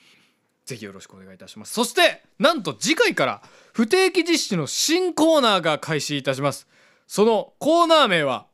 [0.67, 1.73] ぜひよろしくお願いいたします。
[1.73, 3.41] そしてなんと次回から
[3.73, 6.67] 不定期実施の新コーナーが開始いたします。
[7.07, 8.45] そのコーナー名は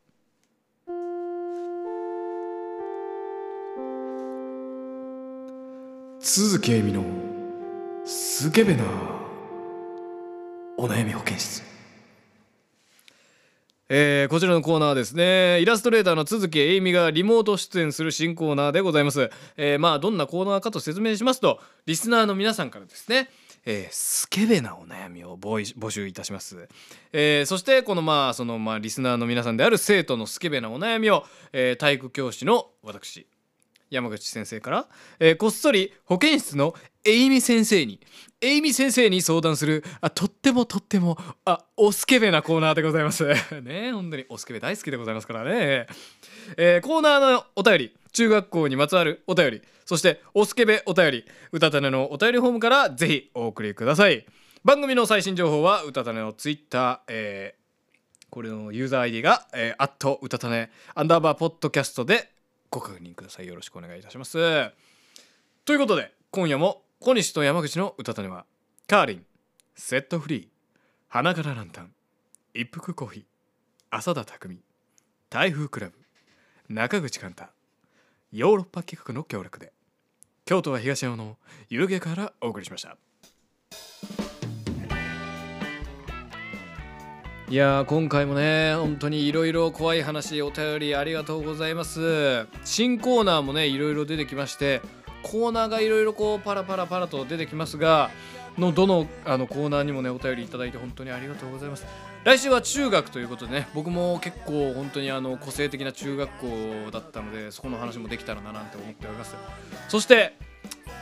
[6.20, 7.04] 鈴木恵美の
[8.06, 8.84] スケベな
[10.78, 11.73] お悩み保健室。
[13.90, 23.28] えーこちらのコーナーはですねイラストレーターの都築栄美がリモート出演する新コーナーでございます、えーまあどんなコーナーかと説明しますとリスナーの皆さんからですね
[23.66, 26.66] えースケベなお悩みを募集募集いたします、
[27.12, 33.26] えーそしてこのまあそのまあリスナーの皆さんである生徒のスケベなお悩みを、えー体育教師の私
[33.94, 34.88] 山口先生から、
[35.20, 36.74] えーこっそり保健室の
[37.04, 38.00] エイミ先生に
[38.40, 43.26] エイミ先生に相談するあとってもとってもあおスケベなコーナーでございます。
[43.62, 45.86] ね本当におスケベ大好きでございますからね、
[46.56, 54.26] えーコーナーのお便り中学校にまつわるお便りそしておスケベお便りうたたねのお便りフォームからぜひお送りください。
[54.64, 57.64] 番組の最新情報はうたたねのツイッター、えー
[58.34, 62.32] これのユーザー ID が、えー、アットうたたねアンダーバーポッドキャストで
[62.74, 63.46] ご確認ください。
[63.46, 64.32] よろしくお願いいたします。
[65.64, 68.46] ということで今夜も小西と山口の歌種は
[68.88, 69.26] カーリン
[69.76, 70.46] セットフリー
[71.08, 71.92] 花柄ランタン
[72.52, 73.24] 一服コーヒー
[73.90, 74.58] 浅田匠
[75.30, 75.94] 台風クラブ
[76.68, 77.44] 中口寛太
[78.32, 79.72] ヨーロッパ企画の協力で
[80.44, 81.36] 京都は東山の
[81.68, 82.96] 湯気からお送りしました。
[87.50, 92.46] いやー今回もね本当にいろいろ怖い話お便りありがとうございます。
[92.64, 94.80] 新コーナーもねいろいろ出てきまして
[95.22, 98.10] コーナーがいろいろこうパラパラパラと出てきますが
[98.56, 101.84] のどのあのコーナーにもねお便りいただいて本当にありがとうございます。
[102.24, 109.36] 来週は中学ということでね僕も結構本当にあの個性的な中学校だったのでそこの話もできたらななんて思っております。
[109.90, 110.34] そして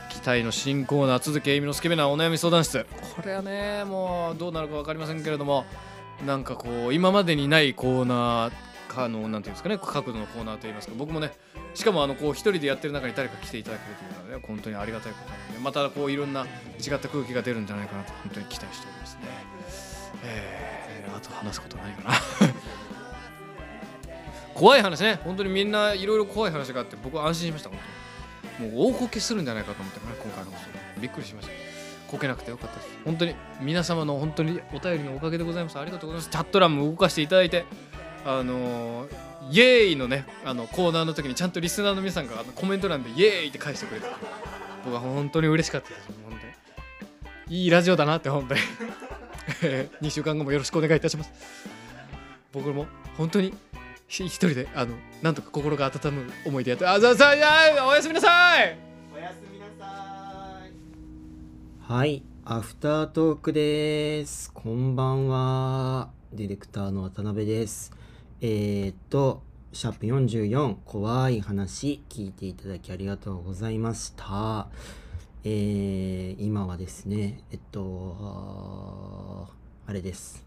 [0.09, 2.85] 期待の新コーナー続きえみのスケベなお悩み相談室。
[3.15, 5.63] これはねもうどうなるか分かりませんけれども
[6.25, 8.51] なんかこう今までにないコーナー
[8.87, 11.31] かのなんていうんですかね角度のコーナーといいますか僕もね
[11.73, 19.21] しかもあのこう一人でやってる中に誰か来ていただけるというのはね本当にありがたいことなのでまたこういろんな違った空気が出るんじゃないかなと本当に期待しておりますね。
[20.25, 22.15] えー、あと話すことないかな。
[24.53, 25.19] 怖い話ね。
[25.23, 27.79] 本当にみんないろいろ怖い話があって僕は安心しました本
[28.59, 28.71] 当に。
[28.71, 31.72] もう大こけするんじゃないかと思ってね今回の放送びっくりしました。
[32.13, 32.89] こけなくてよかったです。
[33.03, 35.79] 本当に皆様の本当にお便りのおかげでございます。
[35.79, 36.29] ありがとうございます。
[36.29, 37.65] チャット欄も動かしていただいて
[38.23, 39.07] あの
[39.49, 44.05] イエーイのねあのコーナーの時にちゃんとリスナーの皆さんがあのコメント欄でイエーイって返してくれて
[44.85, 46.07] 僕は本当に嬉しかったです。
[46.23, 47.61] 本当に。
[47.63, 48.61] いいラジオだなって本当に。
[50.03, 51.31] 2週間後もよろしくお願いいたします。
[52.51, 52.85] 僕も
[53.17, 53.55] 本当に
[54.07, 54.93] ひ一人であの
[55.23, 58.92] なんとか心が温む思いでやってあざさあおやすみなさいおやすみなさい。
[61.85, 64.53] はい、アフタートークです。
[64.53, 66.11] こんばんは。
[66.31, 67.91] ディレクターの渡辺です。
[68.39, 74.69] えー、っと、シャープ44、怖い話、聞いていただきありがとうございました。
[75.43, 79.49] えー、今はですね、えっと、
[79.85, 80.45] あれです。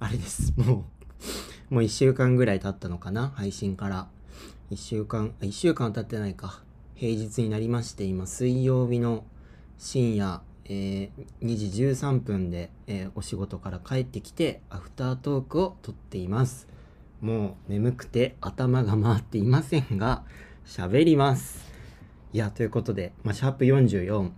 [0.00, 0.52] あれです。
[0.58, 0.84] も
[1.70, 3.32] う、もう1週間ぐらい経ったのかな？
[3.34, 4.08] 配信から。
[4.70, 6.62] 1週間、1週間経ってないか。
[6.94, 9.24] 平日になりまして、今、水曜日の
[9.78, 11.10] 深夜、えー
[11.42, 16.68] 2時13分で、えーお仕事から帰ってきてアフタートークを撮っています。
[17.20, 20.24] もう眠くて頭が回っていませんが
[20.66, 21.70] 喋ります。
[22.32, 24.30] いやということで、まあ、シャープ44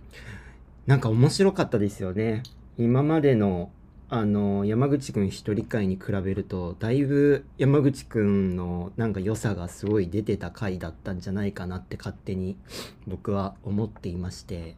[0.85, 2.43] なんか面白かったですよね。
[2.77, 3.71] 今までの
[4.09, 12.55] あの山口くん一人会に比べるとだいぶ山口くんのなんか良さがすごい出てた回だったんじゃないかなって勝手に
[13.05, 14.77] 僕は思っていまして。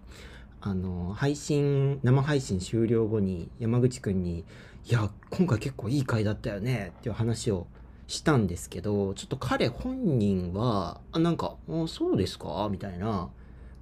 [0.62, 4.44] あの配信生配信終了後に山口くんに
[4.90, 7.68] 「いや今回結構いい回だったよね」っていう話を
[8.08, 13.30] したんですけどちょっと彼本人はあなんか「あそうですか?」みたいな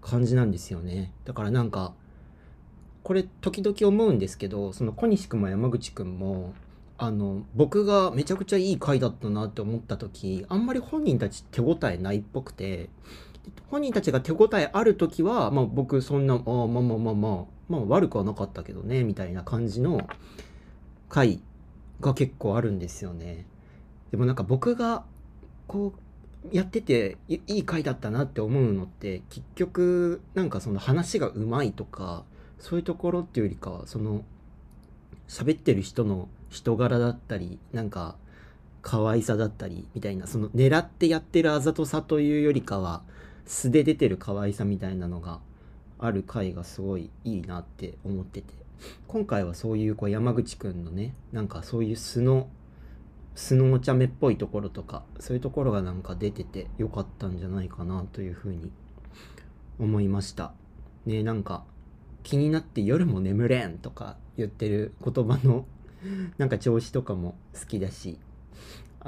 [0.01, 1.93] 感じなんですよねだからなんか
[3.03, 6.53] これ時々思うんですけどその小西くんも山口くんも
[6.99, 12.89] あの僕がめちゃくちゃいい回だったなって思った時あんまり本人たち手応えないっぽくて
[13.69, 20.07] 本人たちが手応えある時は、まあ、僕そんなあまあまあまあまあまあ悪くはなかったけどねみたいな感じの
[21.09, 21.41] 回
[21.99, 23.45] が結構あるんですよね。
[24.11, 25.03] でもなんか僕が
[25.67, 25.99] こう
[26.55, 32.23] やってていいい回だったなって思うのって結局なんかその話がうまいとか
[32.59, 34.23] そういうところっていうよりかはその
[35.27, 38.15] 喋ってる人の人柄だったりなんか
[38.81, 43.01] 可愛さだったりみたいなその狙ってやってるあざとさというよりかは
[43.47, 45.39] 素で出てる可愛さみたいなのが
[45.97, 48.53] ある回がすごいいいなって思ってて。
[49.07, 52.47] 今回はそういうこう山口くんのねなんかそういう素の
[53.33, 58.71] 素のお茶目っぽいところとかそういうところがなんか出ててよかったんじゃないかなというふうに
[59.79, 60.53] 思いました。
[61.05, 61.63] ねなんか
[62.23, 65.65] 気になって夜も眠れんとか言ってる言葉の
[66.37, 68.19] なんか調子とかも好きだし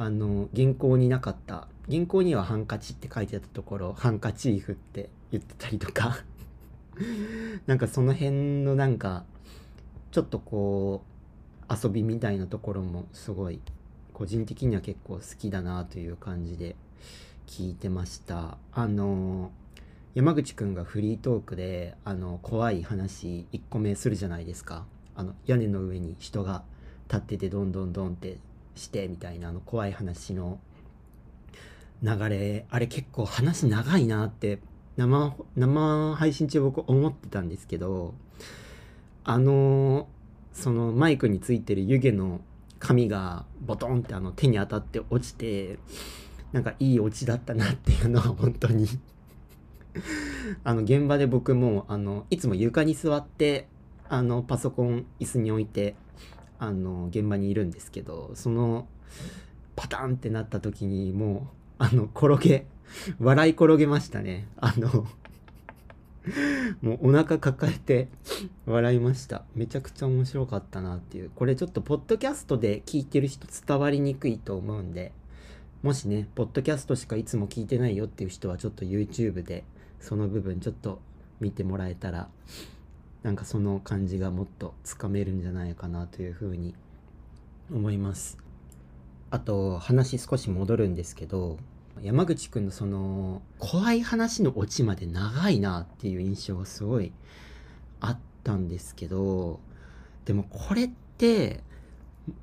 [0.02, 1.68] あの原稿になかった。
[1.92, 6.24] 原稿にはハンカチって書いてあったところハンカチーフって言ってたりとか。
[7.68, 9.26] なんかその辺のなんか
[10.12, 11.04] ちょっとこ
[11.70, 13.60] う遊びみたいなところもすごい
[14.14, 16.78] 個人的には結構好きだなという感じで
[17.46, 18.58] 聞いてました。
[18.72, 19.52] あの
[20.16, 24.86] 山口くんがフリートークであの怖い話1個目するじゃないですか。
[25.14, 26.64] あの屋根の上に人が
[27.10, 28.38] 立っててどんどんどんって
[28.80, 30.60] してみたいなあの怖い話の
[32.02, 34.60] 流れあれ結構話長いなって
[34.98, 38.14] 生生配信中僕思ってたんですけど
[39.24, 40.08] あの
[40.54, 42.42] そのマイクについてる湯気の
[42.80, 45.78] 紙がボトンってあの手に当たって落ちて
[46.52, 48.88] なんかいいオチだったなっていうのは 本当に。
[50.64, 53.68] あの現場で僕もあのいつも床に座って
[54.08, 55.96] あのパソコン椅子に置いて
[56.60, 58.88] あの現場にいるんですけどその
[59.76, 61.48] パタンってなった時にも
[61.80, 62.66] うあの転げ
[63.20, 64.48] 笑い転げましたね。
[64.58, 65.08] あの
[66.82, 68.08] もうお腹抱えて
[68.66, 69.44] 笑いました。
[69.56, 71.32] めちゃくちゃ面白かったなっていう。
[71.34, 75.14] これちょっとポッドキャストで聞いてる人伝わりにくいと思うんで
[75.82, 79.64] もしねポッドキャストしかいつも聞いてないよっていう人はちょっと YouTube で
[80.02, 81.00] その部分ちょっと
[81.40, 82.28] 見てもらえたら
[83.24, 86.74] なんかその感じがもっとつかめるんじゃないかなというふうに
[87.72, 88.38] 思います。
[89.30, 91.58] あと話少し戻るんですけど
[92.02, 97.12] 山口くんのその怖い話のオチまで長いなっていう印象がすごい
[98.00, 99.60] あったんですけど
[100.26, 101.62] でもこれって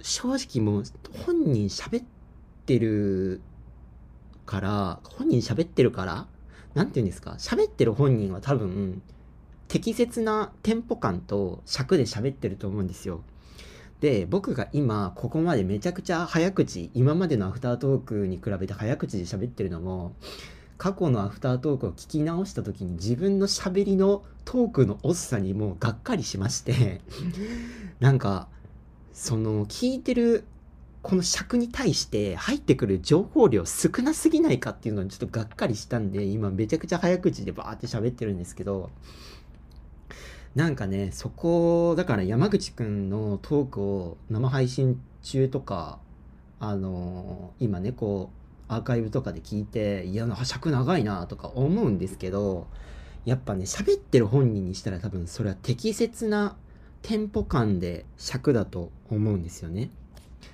[0.03, 0.85] 正直もう
[1.24, 2.05] 本人喋っ
[2.66, 3.40] てる
[4.44, 6.27] から本人喋ってるから
[6.74, 7.32] 何て言うんですか？
[7.39, 9.03] 喋ってる本人は多分
[9.68, 13.22] 適切なテンポ感と尺で喋ってると思うんですよ。
[14.01, 20.14] で僕が今ここまでめちゃくちゃ早口今までのアフタートークに比べて早口で喋ってるのも
[20.76, 27.01] 過去のアフタートークを聞き直した時に自分の喋りのトークの遅さにもうがっかりしまして
[27.98, 28.48] なんか
[29.14, 30.44] その聞いてる
[31.01, 38.90] この尺に対して入ってくる情報量少なすぎないかっていうのにちょっとがっかりしたんで今めちゃくちゃ早口でバーって喋ってるんですけど
[40.57, 45.99] なんかねそこだから山口くんのトークを生配信中とか
[46.59, 52.66] あの今ねこうアーカイブとかで聞いていや尺長いなとか思うんですけど
[53.27, 56.57] やっぱね喋ってる本人にしたら多分それは適切な
[57.03, 59.91] テンポ感で尺だと思うんですよね。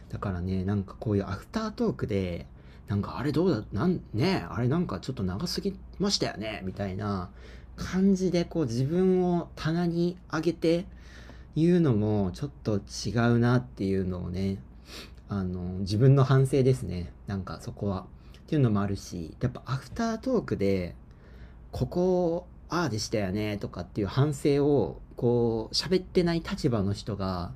[0.09, 2.47] だからねなんかこういうアフタートークで
[2.89, 7.31] なんかあれどうだなんねあれなんかちょっと長すぎましたよねみたいな
[7.83, 10.85] 感じでこう自分を棚に上げて
[11.57, 14.59] 言うのもちょっと違うなっていうのをね
[15.29, 17.13] あの自分の反省ですね。
[17.27, 18.07] なんかそこは
[18.39, 20.95] っていうのもあるしやっぱアフタートークで
[21.71, 27.53] ここああでしたよねとかっていう反省をこう喋ってない立場の人が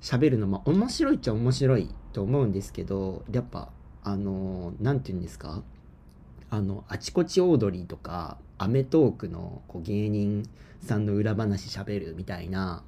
[0.00, 3.70] 喋るのも面白いっちゃ面白いと思うんですけどやっぱ
[4.02, 5.62] あの何て言うんですか？
[6.56, 10.48] あのあちこちオードリーとかアメトーークのこう芸人
[10.82, 12.82] さんの裏話しゃべるみたいな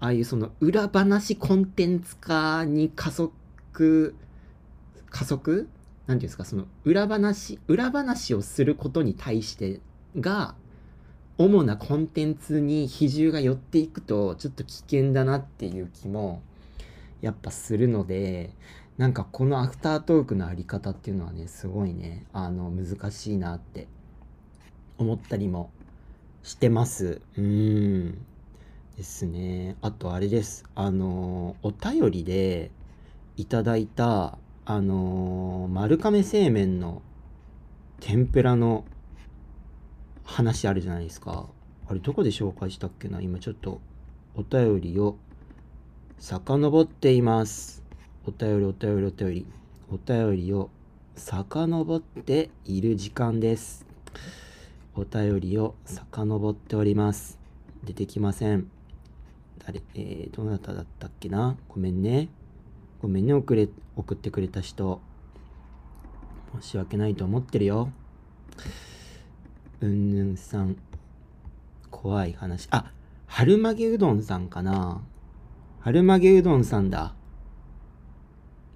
[0.00, 4.16] ああいうその裏話コンテンツ化に加速
[5.08, 5.68] 加速？
[6.08, 6.44] なんていうんですか？
[6.44, 9.78] その裏話裏話をすることに対して
[10.18, 10.56] が
[11.38, 16.42] 主なコンテンツに比重が寄っていくとちょっと危険だなっていう気も
[17.20, 18.50] やっぱするので
[18.98, 23.88] なんかこのアフタートークのあり方っていうのはねすごいねあの難しいなって
[24.98, 25.70] 思ったりも
[26.42, 27.22] してます。
[27.36, 28.24] うん。
[28.96, 29.76] ですね。
[29.80, 30.64] あとあれです。
[30.74, 32.70] あのお便りで
[33.36, 37.00] いただいたあの丸亀製麺の
[38.00, 38.84] 天ぷらの
[40.24, 41.48] 話あるじゃないですか。
[41.88, 43.20] あれどこで紹介したっけな？
[43.20, 43.80] 今ちょっと
[44.34, 45.16] お便りを
[46.18, 47.81] 遡っています。
[48.24, 49.46] お便りお便りお便り。
[49.90, 50.70] お便りを
[51.16, 53.84] 遡っている時間です。
[54.94, 57.40] お便りを遡っております。
[57.82, 58.70] 出てきません。
[59.66, 61.56] 誰えー、どなただったっけな？
[61.68, 62.28] ごめんね。
[63.00, 63.34] ごめんね。
[63.34, 65.00] 送れ送ってくれた人。
[66.60, 67.90] 申し訳ないと思ってるよ。
[69.80, 70.76] うんぬんさん。
[71.90, 72.68] 怖い話。
[72.70, 72.92] あ
[73.26, 75.02] 春曲げうどんさんかな。
[75.80, 77.14] 春曲げうどんさんだ。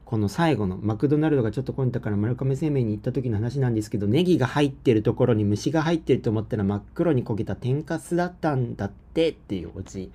[0.07, 10.12] この最後のマクドナルドがちょっと混んだから丸亀製麺に行った時の話なんですけどネギが入ってるところに虫が入ってると思ったら真っ黒に焦げた天かすだったんだってっていうオチ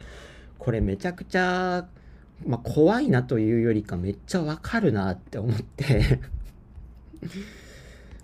[0.58, 1.88] これめちゃくちゃ、
[2.46, 6.20] まあ、怖いなというよりかめっちゃわかるなって思って。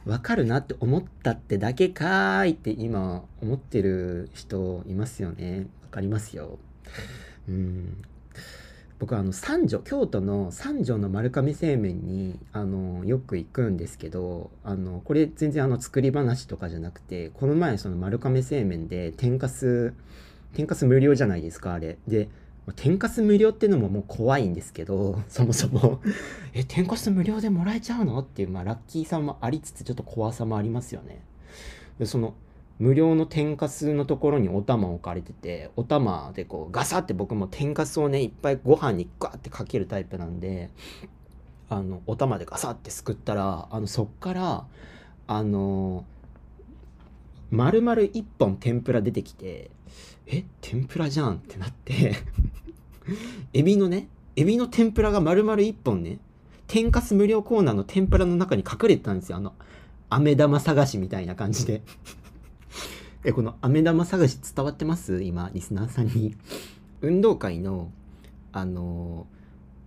[0.05, 5.67] わかるなって思ったってだけかーいって今思ってる人いますよね。
[5.83, 6.59] わかりますよ。
[7.49, 7.97] うん。
[8.99, 19.93] 僕はあの三条京都の三条の丸亀製麺にあのよく行くんですけどあのこれ全然あの作り話とかじゃなくてこの前その丸亀製麺で天かす
[20.53, 21.97] 天かす無料じゃないですかあれ。
[22.07, 22.29] で
[22.75, 26.01] 天かす無料ってのももう怖いんですけど そもそも。
[26.53, 28.19] え天かす無料でもらえちゃうの？
[28.19, 31.21] っていうまあラッキーさもありつつちょっと怖さもありますよね。
[31.99, 32.33] でその
[32.79, 40.69] 無料の天かすのところにお玉置かれててお玉でこうガサって僕も天かすをねいっぱいご飯にガーってかけるタイプなんで
[41.69, 44.65] あのお玉でガサってすくったらあのそっから
[45.25, 46.05] あの
[47.49, 49.71] 丸々1本天ぷら出てきて
[50.27, 52.15] え天ぷらじゃんってなって
[53.53, 56.19] エビのねエビの天ぷらが丸々1本ね
[56.67, 59.37] 天かす無料コーナーの天ぷらの中に隠れてたんですよ。
[59.37, 59.53] あの
[60.09, 61.81] 飴玉探しみたいな感じで。
[63.27, 65.21] えこの飴玉探し伝わってます？
[65.21, 66.37] 今リスナーさんに。
[67.01, 67.91] 運動会の
[68.53, 69.27] あの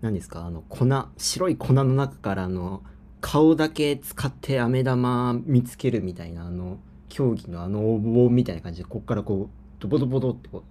[0.03, 0.45] 何ですか？
[0.45, 0.87] あの粉
[1.17, 2.83] 白い粉の中からの
[3.23, 10.63] 顔だけ使って飴玉見つけるみたいなあの競技のあの応募みたいな感じでこっからこうドボドボドってこう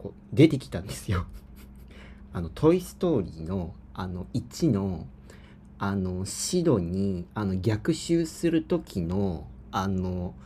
[0.00, 1.26] こう出てきたんですよ。
[2.32, 5.08] あの「トイ・ストーリーの」あの1の
[5.80, 10.36] あのシドにあの逆襲する時のあの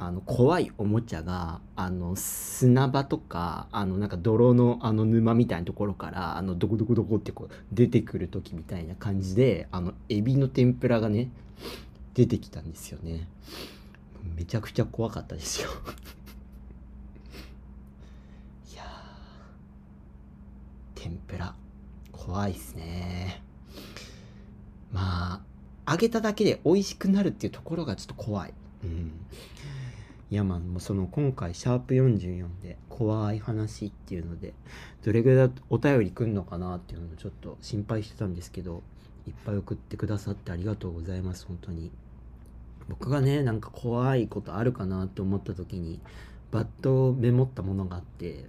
[0.00, 11.30] あの怖いおもちゃがあの砂場とかあのなんか泥のあの沼みたいなところからあのドコドコドコってこう出てくる時みたいな感じであのエビの天ぷらがね
[12.14, 13.26] 出てきたんですよね。
[14.36, 15.70] めちゃくちゃ怖かったですよ。
[18.72, 18.84] いや
[20.94, 21.56] 天ぷら。
[22.12, 23.42] 怖いっすね。
[24.92, 25.42] ま
[25.86, 28.54] あ揚げただけで美味しくなるっていうところがちょっと怖い。
[28.84, 29.10] うん。
[30.30, 34.52] いやまあもその今回シャープ44で怖い話っていうので
[35.02, 38.82] どれぐらいお便り来んのかなっていうのをちょっと心配してたんですけど
[39.26, 41.90] いっぱい送ってくださってありがとうございます本当に。
[42.88, 46.00] 僕がねなんか怖いことあるかなって思った時に
[46.50, 48.46] バッとメモったものがあって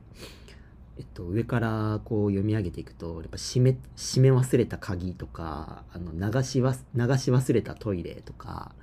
[0.99, 8.73] えっと、上からこう読み上げていくとやっぱ閉め閉め忘れた鍵とかあの流し流し忘れたトイレとか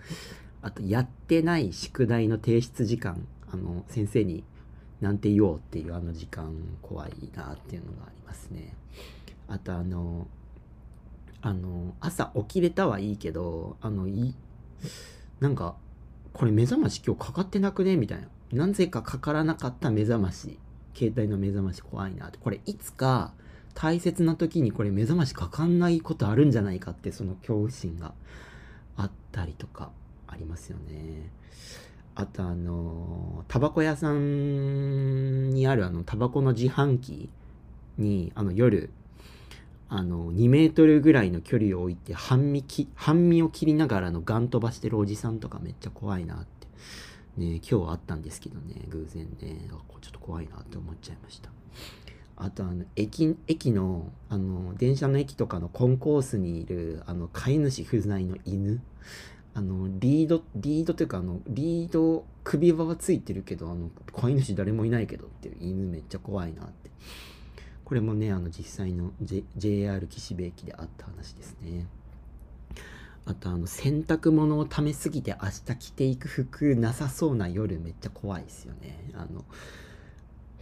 [0.66, 4.42] あとやってない宿題の提出時間あの先生に
[5.00, 6.52] なんて言おうっていうあの時間
[6.82, 8.74] 怖いなっていうのがありますね。
[9.46, 10.26] あとあの
[11.40, 14.34] あの朝起きれたはいいけどあのい
[15.38, 15.76] なんか
[16.32, 18.20] これ目覚まし今日かかってなくねみたい
[18.52, 18.66] な。
[18.66, 20.58] なぜかかからなかった目覚まし
[20.94, 22.38] 携帯の目覚まし怖いなって。
[22.38, 23.34] これいつか
[23.74, 28.14] 大切な時にこれ目覚ましかかんないことあるんじゃないかってその恐怖心が
[28.96, 29.92] あったりとか。
[30.36, 31.30] ありますよね。
[32.14, 37.28] あとあのタバコ屋さんにあるあのタバコの自販機
[37.98, 38.90] にあの夜
[39.88, 46.66] あの2メートルぐらいの距離を置いて半身き半身を切りながらのガン飛ばしてるおじさんとかめっちゃ怖いなって。
[47.36, 49.68] ね今日あったんですけどね偶然ね。
[49.70, 51.50] あちょっと怖いなって思っちゃいました。
[52.38, 58.80] あとあの駅駅のあの電車の駅とかのコンコースにいるあの飼い主不在の犬。
[59.56, 66.90] あのリードリードというかあのリード首輪はついてるけどあの飼い主誰もいないけどっていう犬めっちゃ怖いなって。
[67.86, 71.86] これもねあの実際の、J、JR 岸辺駅であった話ですね。
[73.24, 79.10] あとあの洗濯物をためすぎて明日着ていく服なさそうな夜めっちゃ怖いですよね。
[79.14, 79.44] あの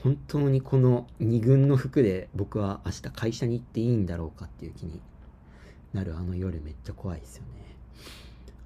[0.03, 5.01] 本当にこの2軍の服で僕は明日会社に行っていいんだろうかっていう気に
[5.95, 7.64] なるあの夜めっちゃ怖いですよね。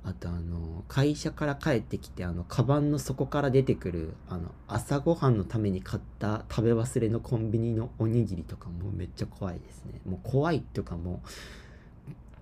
[0.08, 10.00] あとあの会社から帰ってきてあのカバンの底から出てくるあの朝ごはんのために買った食べ忘れのコンビニのおにぎりとかもめっちゃ怖いですね。
[10.06, 11.22] もう怖いっていうかも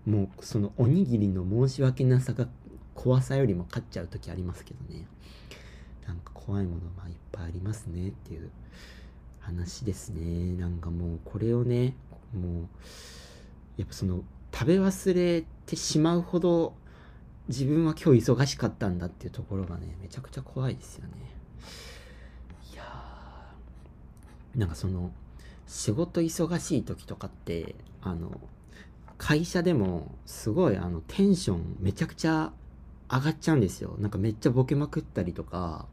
[0.06, 2.46] もうそのおにぎりの申し訳なさが
[2.94, 5.06] 怖さよりも勝っちゃう時ありますけどね。
[6.06, 8.50] なんか怖いものまあいっぱいありますねっていう
[9.40, 10.54] 話ですね。
[10.54, 11.96] なんかもうこれをね
[12.32, 12.66] もう
[13.76, 14.22] やっぱその
[14.52, 16.74] 食べ忘れてしまうほど
[17.48, 21.12] 自分は今日忙しかったんだっていうところがねめちゃくちゃ怖いですよね
[22.72, 25.12] いやーなんかその
[25.66, 28.40] 仕事忙しい時とかってあの
[29.18, 32.52] 会社でもすごいあのテンションめちゃくちゃ
[33.10, 35.86] 上がっちゃうんですよなんかめっちゃボケまくったりとか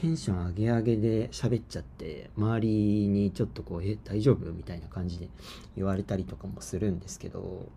[0.00, 5.28] テンション上げ上げで喋っちゃって周りにちょっとこう「え大丈夫?」みたいな感じで
[5.76, 7.68] 言われたりとかもするんですけど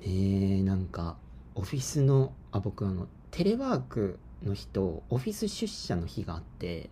[0.00, 1.16] ねえなんか
[1.54, 6.90] オフィスのあ僕あのテレワークの日とオフィス出社の日があって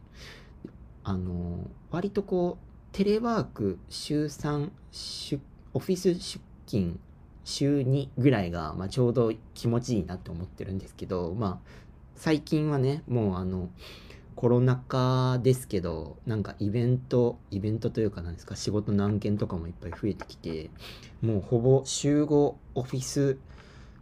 [1.05, 4.71] あの割とこうテレワーク週3
[5.75, 6.99] オフィス出勤
[7.45, 11.71] 週2ぐらいが、まあ、ちょうど気持ちいいなって思ってるんですけどまあ
[12.15, 13.69] 最近はねもうあの
[14.37, 20.71] コロナ禍ですけどなんかイベントイベントというかなんですか仕事の案件とかもいっぱい増えてきて
[21.21, 22.35] もうほぼ週5
[22.75, 23.39] オフィス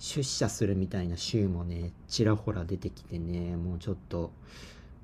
[0.01, 4.33] 出社するみたいな週もねちらほら出てきてねもうちょっと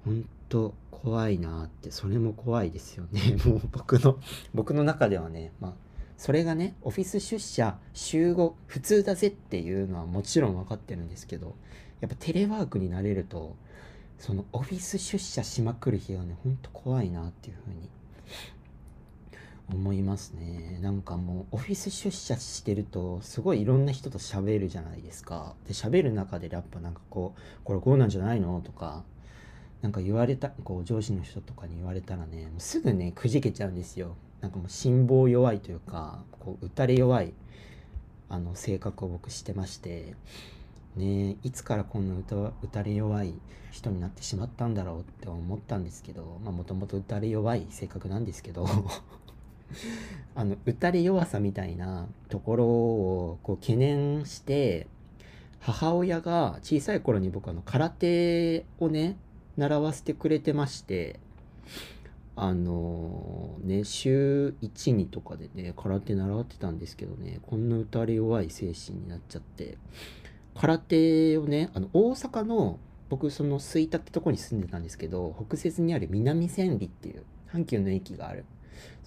[0.04, 3.36] ほんと怖いなってそれも怖いですよね。
[3.44, 4.18] もう僕の
[4.54, 5.74] 僕の中ではねまあ
[6.16, 11.54] それがねオフィス出社週5普通だぜっていうのはもちろん分かってるんですけど
[12.00, 13.54] やっぱテレワークになれると
[14.18, 17.90] そのオフィス出社しまくる日はねほんと怖いなっていうふうに
[19.68, 20.78] 思いますね。
[20.80, 25.54] なんかもうオフィス出社してるとすごいいろんな人と喋るじゃないですか。
[25.66, 29.02] で喋る中でやっぱなんかこうこれこうなんじゃないのとか
[29.82, 34.16] なんか言われたこう上司の人とかに言われたらねもうすぐねくじけちゃうんですよ。
[34.40, 37.32] なんかもう辛抱弱いというかこう打たれ弱い
[38.28, 40.14] あの性格を僕してまして
[40.96, 43.34] ねいつからこんな打た打たれ弱い
[43.72, 48.68] 人になってしまったんだろうって思ったんですけどまあもともと打たれ弱い性格なんですけど。
[50.34, 54.86] あの打たれ弱さみたいなところをこう懸念して
[55.60, 59.16] 母親が小さい頃に僕あの空手をね
[59.56, 61.18] 習わせてくれてまして
[62.36, 69.78] あのね週12とかでね空手習ってたんですけどねこんな打たれ弱い精神になっちゃって
[70.54, 72.78] 空手をねあの大阪の
[73.08, 78.44] 僕その吹田ってとこに住んでたんですけど北摂にある南千里っていう阪急の駅がある。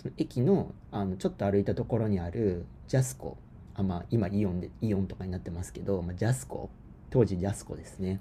[0.01, 3.37] その駅のあのちょっと歩いたところにあるジャスコ。
[3.75, 6.69] あまあ今イオンでイオンとかになってますけど、まあ、ジャスコ。
[7.09, 8.19] 当時ジャスコですね。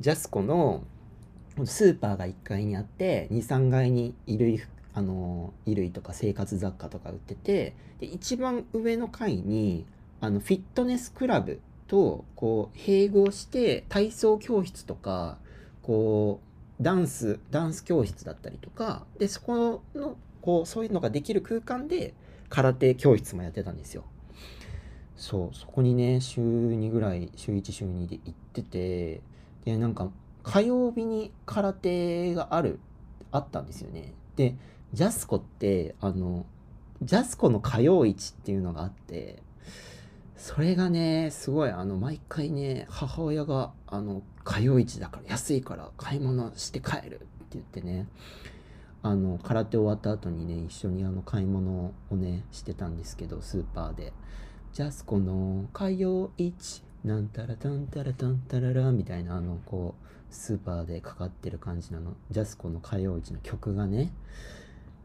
[0.00, 0.82] ジャスコの
[1.64, 4.62] スーパーが1階にあって23階に衣類
[4.94, 9.84] あの衣類とか生活雑貨とか売っててで一番上の階に
[10.20, 15.38] あのフィットネスクラブとこう併合して体操教室とか
[15.82, 16.40] こ
[16.80, 22.14] うダンスダンス教室だったりとかでそこのこうそういうのができる空間で
[22.48, 24.04] 空手教室もやってたんですよ。
[25.16, 29.20] そうそこにね週2ぐらい週1週2で行ってて
[29.64, 30.10] でなんか
[30.42, 32.80] 火曜日に空手がある
[33.30, 34.14] あったんですよね。
[34.36, 34.56] で
[34.92, 36.46] ジャスコってあの
[37.02, 39.42] ジャスコの火曜市っていうのがあって
[40.36, 48.06] それがねすごいあの毎回ね母親があの火曜市だから安いから買い物して帰るって言ってね
[49.02, 54.12] あの空手終わった後にね一緒にあの買い物をねしてたんですけどスーパーで。
[54.72, 64.12] ジャスコの火曜市なんたらたんたらたんたららみたいなあのこうスーパーでかかってる感じなのジャスコの歌謡市の曲がね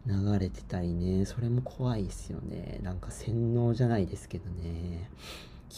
[0.06, 2.80] 流れてたりねそれも怖いですよね。
[2.84, 5.10] なんか洗脳じゃないですけどね。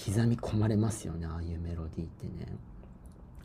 [0.05, 2.57] 刻み込まれますよねああいうメロディーってね。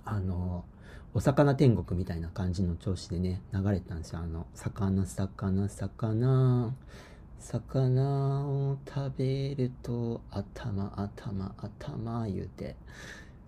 [0.05, 0.65] あの
[1.15, 4.21] お魚天国みたいな感じの調子でね流れてたんですよ。
[4.21, 6.75] あの魚魚魚。
[7.39, 12.77] 魚を食べると頭頭頭言うて。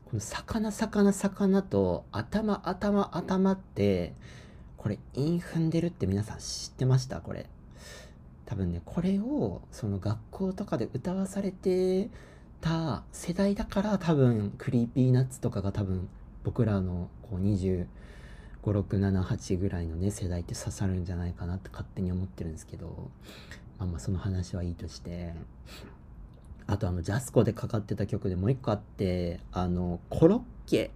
[0.06, 4.14] この魚魚魚と頭頭頭って
[4.76, 7.20] これ韻踏んでるって皆さん知ってました？
[7.20, 7.46] これ。
[8.46, 12.10] 多分ねこれをその学校とかで歌わされて
[12.60, 16.08] た世代だから多分 Creepy Nuts とかが多分
[16.44, 17.86] 僕らのこう25、
[18.62, 23.10] 6、7、8ぐらいのね世代って刺さるんじゃないかなって勝手に思ってるんですけど
[23.78, 25.34] まあまあその話はいいとして
[26.66, 30.90] あとあのジャスコでかかってた曲でもう一個あってあのコロッケ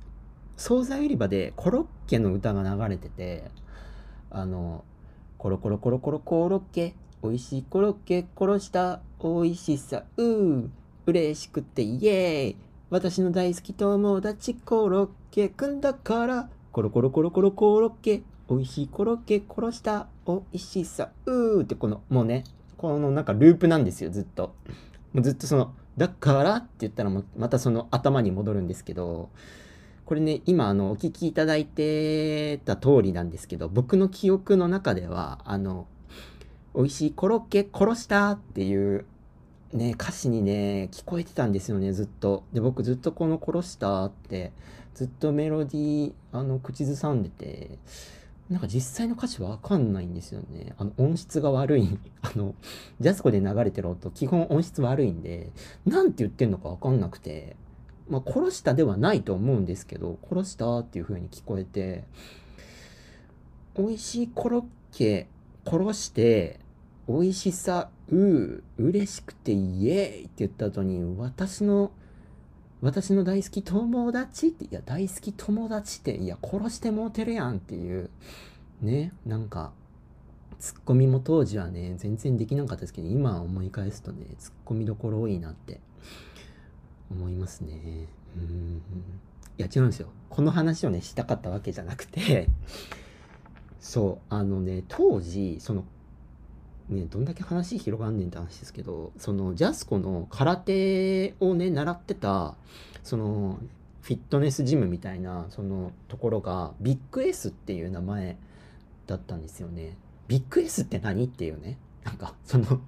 [0.56, 3.50] 惣菜売り場でコロッケの歌が流れてて
[4.30, 4.84] あの
[5.38, 10.68] コロコロコロコロコロッケ美味しいコロッケ殺した美味しさうー
[11.06, 12.56] 嬉しくてイエーイ
[12.90, 16.48] 私の大好き友達コロッケくんだから。
[16.72, 18.22] コロコロコロコロコロッケ。
[18.48, 20.06] 美味しいコロッケ殺した。
[20.26, 21.60] 美味しさう。
[21.60, 22.44] ーってこのもうね。
[22.78, 24.54] このなんかループなんですよずっと。
[25.12, 29.28] もうずっとそのだからって言ったらまたその頭に戻るんですけど。
[30.06, 35.86] これね今あのお聞きいただいてた通りなんですけど僕の記憶の中ではあの
[36.74, 39.04] 美味しいコロッケ殺したっていう
[39.72, 44.52] ね歌詞にね聞こえてたんですよねずっとで僕ずっとこの殺したって
[44.94, 47.78] ずっとメロディーあの口ずさんでて
[48.50, 50.72] なんか実際の歌詞わかんないんですよね。
[50.78, 51.98] あの音質が悪い。
[52.22, 52.54] あの、
[52.98, 55.52] ジャスコで流れてる音、基本音質悪いんで、
[55.84, 57.56] なんて言ってんのかわかんなくて、
[58.08, 62.04] まあ殺したではないと思うんですけど、殺したっていう風に聞こえて、
[63.76, 65.28] 美味しいコロッケ
[65.66, 66.58] 殺して、
[67.08, 71.90] 美味しさ、うー、嬉しくてイエーイって言った後に、私の
[72.80, 78.08] 私の大好き友達って、いや、大好き友達って、いや、殺してもうてるやんっていう、
[78.80, 79.72] ね、なんか、
[80.60, 85.80] ツッコミも当時はね、全然できなかったですけど、今思い返すとね、ツッコミどころ多いなって
[87.10, 88.06] 思いますね。
[88.36, 88.82] うん。
[89.56, 90.08] いや、違うんですよ。
[90.28, 92.48] この話をね、したかったわけじゃなくて、
[93.80, 95.84] そう、あのね、当時、その、
[96.88, 102.54] ね、どんだけ話広がんねんって話ですけどそのジャスコの空手をね習ってた
[103.02, 103.58] その
[104.00, 108.38] フィットネスジムみたいなそのところがビッグ S っていう名前
[109.06, 109.96] だったんですよね。
[110.28, 111.76] ビッグ S って何っていうね。
[112.04, 112.80] なんかその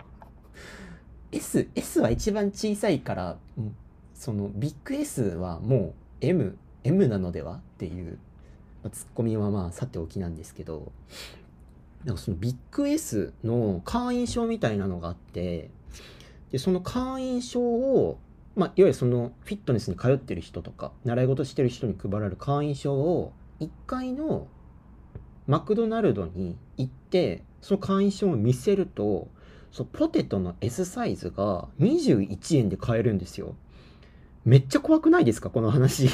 [1.32, 3.36] S, S は一番小さいから
[4.14, 8.18] そのビッグ S はもう M, M なのではっていう
[8.82, 10.90] まあツッコミはまあさておきなんですけど
[12.04, 15.70] なんかそのビッグ S の会員証みたいなのがあって
[16.50, 18.18] でその会員証を、
[18.56, 24.48] まあ、いわゆるそのフィットネスに通ってる人とか習い事してる人に配られる会員証を1階の
[25.46, 29.28] マクドナルドに行ってその会員証を見せると
[29.70, 33.54] そのポテトの S サイズが21円で買えるんですよ。
[34.44, 35.50] めっちゃ怖くないですか？
[35.50, 36.08] この話。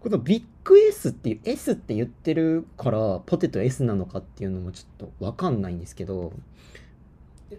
[0.00, 0.42] このビッ
[0.76, 6.32] S っていう S って言ってるからポテト S なのかっていうのもちょっとわかんないんですけど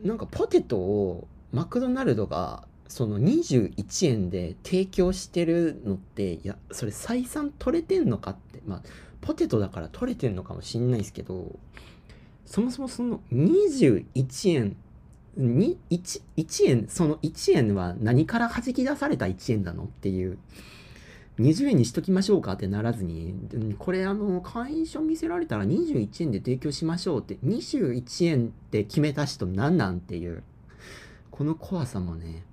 [0.03, 8.81] なんかポテトをマクドナルドがその21円で提供してるのっていやそれ採算取れてんのかってまあ
[9.21, 11.57] ポテトだから取れてんのかもしんないですけど
[12.45, 14.75] そもそもその21円
[15.37, 20.37] に 1, 1円その1円は何から弾き出された1円なのっていう
[21.39, 23.33] 20円にしときましょうかってならずに、
[23.77, 30.43] これあの、会員証見せられたら21円で提供しましょうって、21円って決めた人なんなんっていう、
[31.31, 32.43] この怖さもね、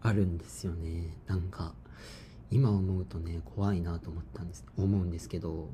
[0.00, 1.14] あるんですよね。
[1.26, 1.74] なんか、
[2.50, 5.68] 今思うとね、怖いなと思ったんです、思うんですけど、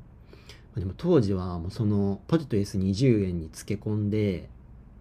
[0.75, 4.49] でも当時はもうそのポテト S20 円につけ込んで、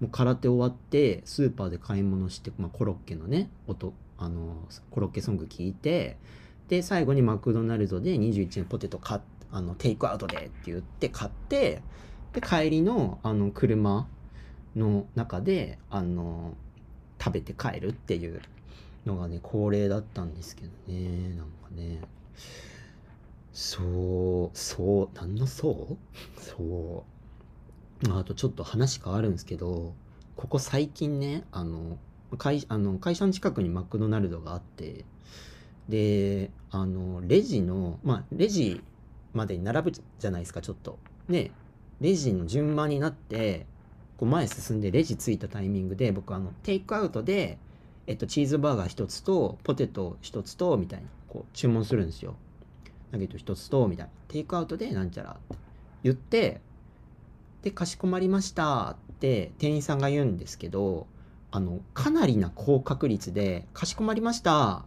[0.01, 6.17] もう空手終わってスーパーで買い物して、まあ、コロッケのね音あのコロッケソング聞いて
[6.73, 9.21] で最後にマクドナルドで21円ポテト買
[9.51, 11.83] あのテイクアウトでって言って買って
[12.33, 14.09] で帰りのあの車
[14.75, 16.55] の中であの
[17.23, 18.41] 食べて帰るっていう
[19.05, 22.01] のがね恒例だったんですけどねなんかね。
[23.53, 25.97] そうそう何のそう？
[26.41, 27.05] そ
[28.09, 28.13] う。
[28.19, 29.93] あとちょっと話変わるんですけど
[30.37, 31.99] ここ最近ねあの
[32.39, 35.05] 会あの会社の近くにマクドナルドがあって
[35.89, 38.83] であのレジのまあレジ
[39.33, 40.99] までに並ぶじゃないですかちょっと。
[41.29, 41.51] ね。
[42.01, 43.67] レジの順番になって
[44.17, 47.59] こう前進んでレジ着いたタイミングで僕あのテイクアウトで、
[48.09, 52.35] えっと、チーズバーガー1つとポテト1つとみたいにこう注文するんですよ。
[53.13, 55.63] ナゲット1つとみたいなテイクアウトでなんちゃらって。
[56.03, 56.61] 言って
[57.63, 61.07] でかしこまりましたって店員さんが言うんですけど
[61.51, 64.85] あのかなりな高確率でかしこまりました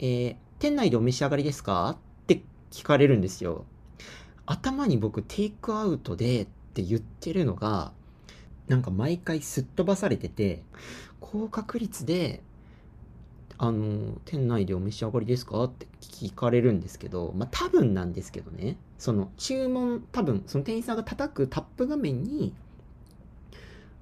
[0.00, 1.88] えー店内でお召し上がりですか？
[1.88, 1.96] っ
[2.26, 3.64] て聞かれるんですよ。
[4.44, 7.92] 頭に僕テイクアウトでって言ってるのが
[8.68, 10.62] なんか毎回すっ飛ばされてて
[11.18, 12.42] 高確率で
[13.56, 15.64] あの店内でお召し上がりですか？
[15.64, 18.76] って聞かれるんですけどまあ多分なんですけどね。
[18.98, 22.52] その注文多分その店員さんが叩くタップ画面に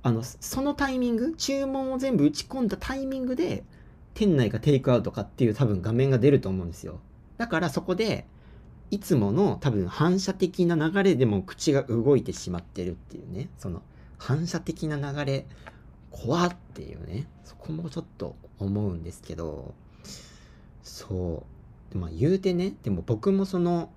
[0.03, 3.63] あのそのタイミング注文を全部打ち込んだタイミングで
[4.19, 6.99] 店内がテイクアウトかっていう多分画面が出ると思うんですよ。
[7.37, 8.27] だからそこで
[8.91, 13.49] いつもの多分反射的な流れでも口が動いてしまってるっていうね。
[13.59, 13.81] その
[14.19, 15.47] 反射的な流れ
[16.11, 17.29] 怖っていうね。
[17.45, 19.73] そこもちょっと思うんですけど。
[20.83, 21.45] そ
[21.95, 21.97] う。
[21.97, 23.89] ま言うてねでも僕もその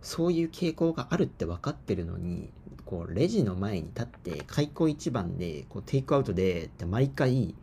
[0.00, 2.48] そういう傾向があるって分かってるのに
[2.86, 7.54] こうレジの前に立って開口一番でこうテイクアウトでって毎回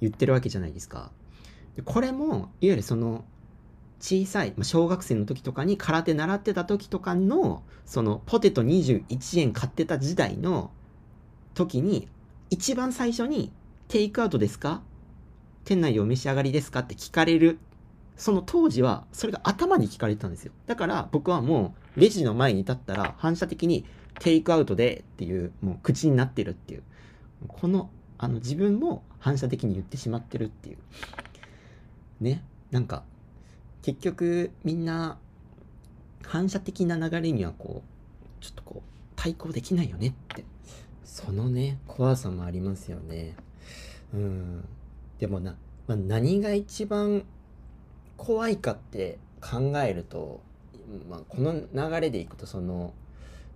[0.00, 1.12] 言ってるわけじゃないですか。
[1.84, 3.24] これもいわゆるその
[4.00, 10.70] 小さいまあ小学生の時とかに空手習ってた時とかのそのポテト21円買ってた時代の
[11.54, 12.08] 時に
[12.48, 13.52] 一番最初に
[13.88, 14.82] 「テイクアウトですか？
[15.64, 17.58] 店内でお召し上がりですか?」って聞かれる
[18.16, 20.52] その当時はそれが頭に聞かれてたんですよ。
[20.66, 23.84] だから僕はもうレジの前に立ったら反射的に
[24.20, 26.82] 「テイクアウトで」っていうもう口になってるっていう。
[27.48, 27.88] この
[28.18, 30.78] あの自分も反射的に言ってしまってるっていう。
[32.20, 32.42] ね。
[32.70, 33.02] なんか
[33.82, 35.18] 結局みんな
[36.24, 40.44] 反射的な流れにはこうちょっとこう対抗できないよねって。
[41.04, 43.34] そのね怖さもありますよね。
[44.14, 44.68] うん。
[45.18, 45.56] でもな、
[45.86, 47.24] まあ、何が一番
[48.16, 50.40] 怖いかって考えると、
[51.08, 52.94] まあ、この流れでいくとその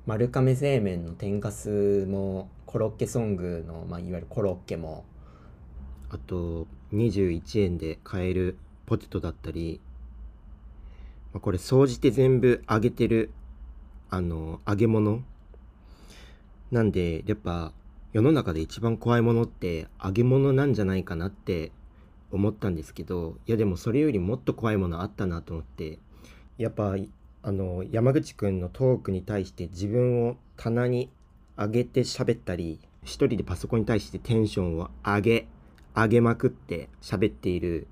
[0.07, 5.05] 丸亀製麺の天かすもコロッケソングの、まあ、いわゆるコロッケも
[6.11, 9.81] あと21円で買えるポテトだったり、
[11.33, 13.31] まあ、これ総じて全部揚げてる
[14.11, 15.23] あの揚げ物。
[16.71, 17.73] なんでやっぱ
[18.13, 21.73] 世の中で一番怖いものって揚げ物なんじゃないかなって
[22.31, 25.99] 思ったんですけどいやでもそれよりもっと怖いものあったなと思って
[26.59, 26.97] やっぱ
[27.43, 31.11] あの山口くんのトークに対して自分を棚に
[31.57, 35.47] 上げて喋ったり一人でパソコンに対してテンションを上げ
[35.95, 37.87] 上げまくって喋っている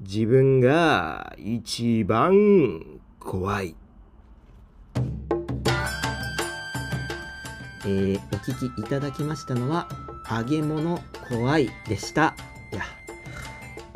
[0.00, 3.74] 自分が一番怖い。
[7.84, 9.88] えー、お聞きいただきましたのは
[10.30, 12.34] 揚げ物怖いでした。
[12.70, 12.82] いや、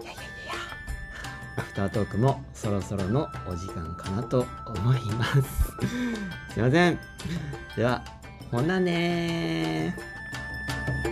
[0.03, 0.55] いやいやいや
[1.59, 5.43] アフタートークもそろそろのお時間かなと思います。
[6.55, 6.99] すいません。
[7.77, 8.03] では、
[8.51, 11.12] ほなねー。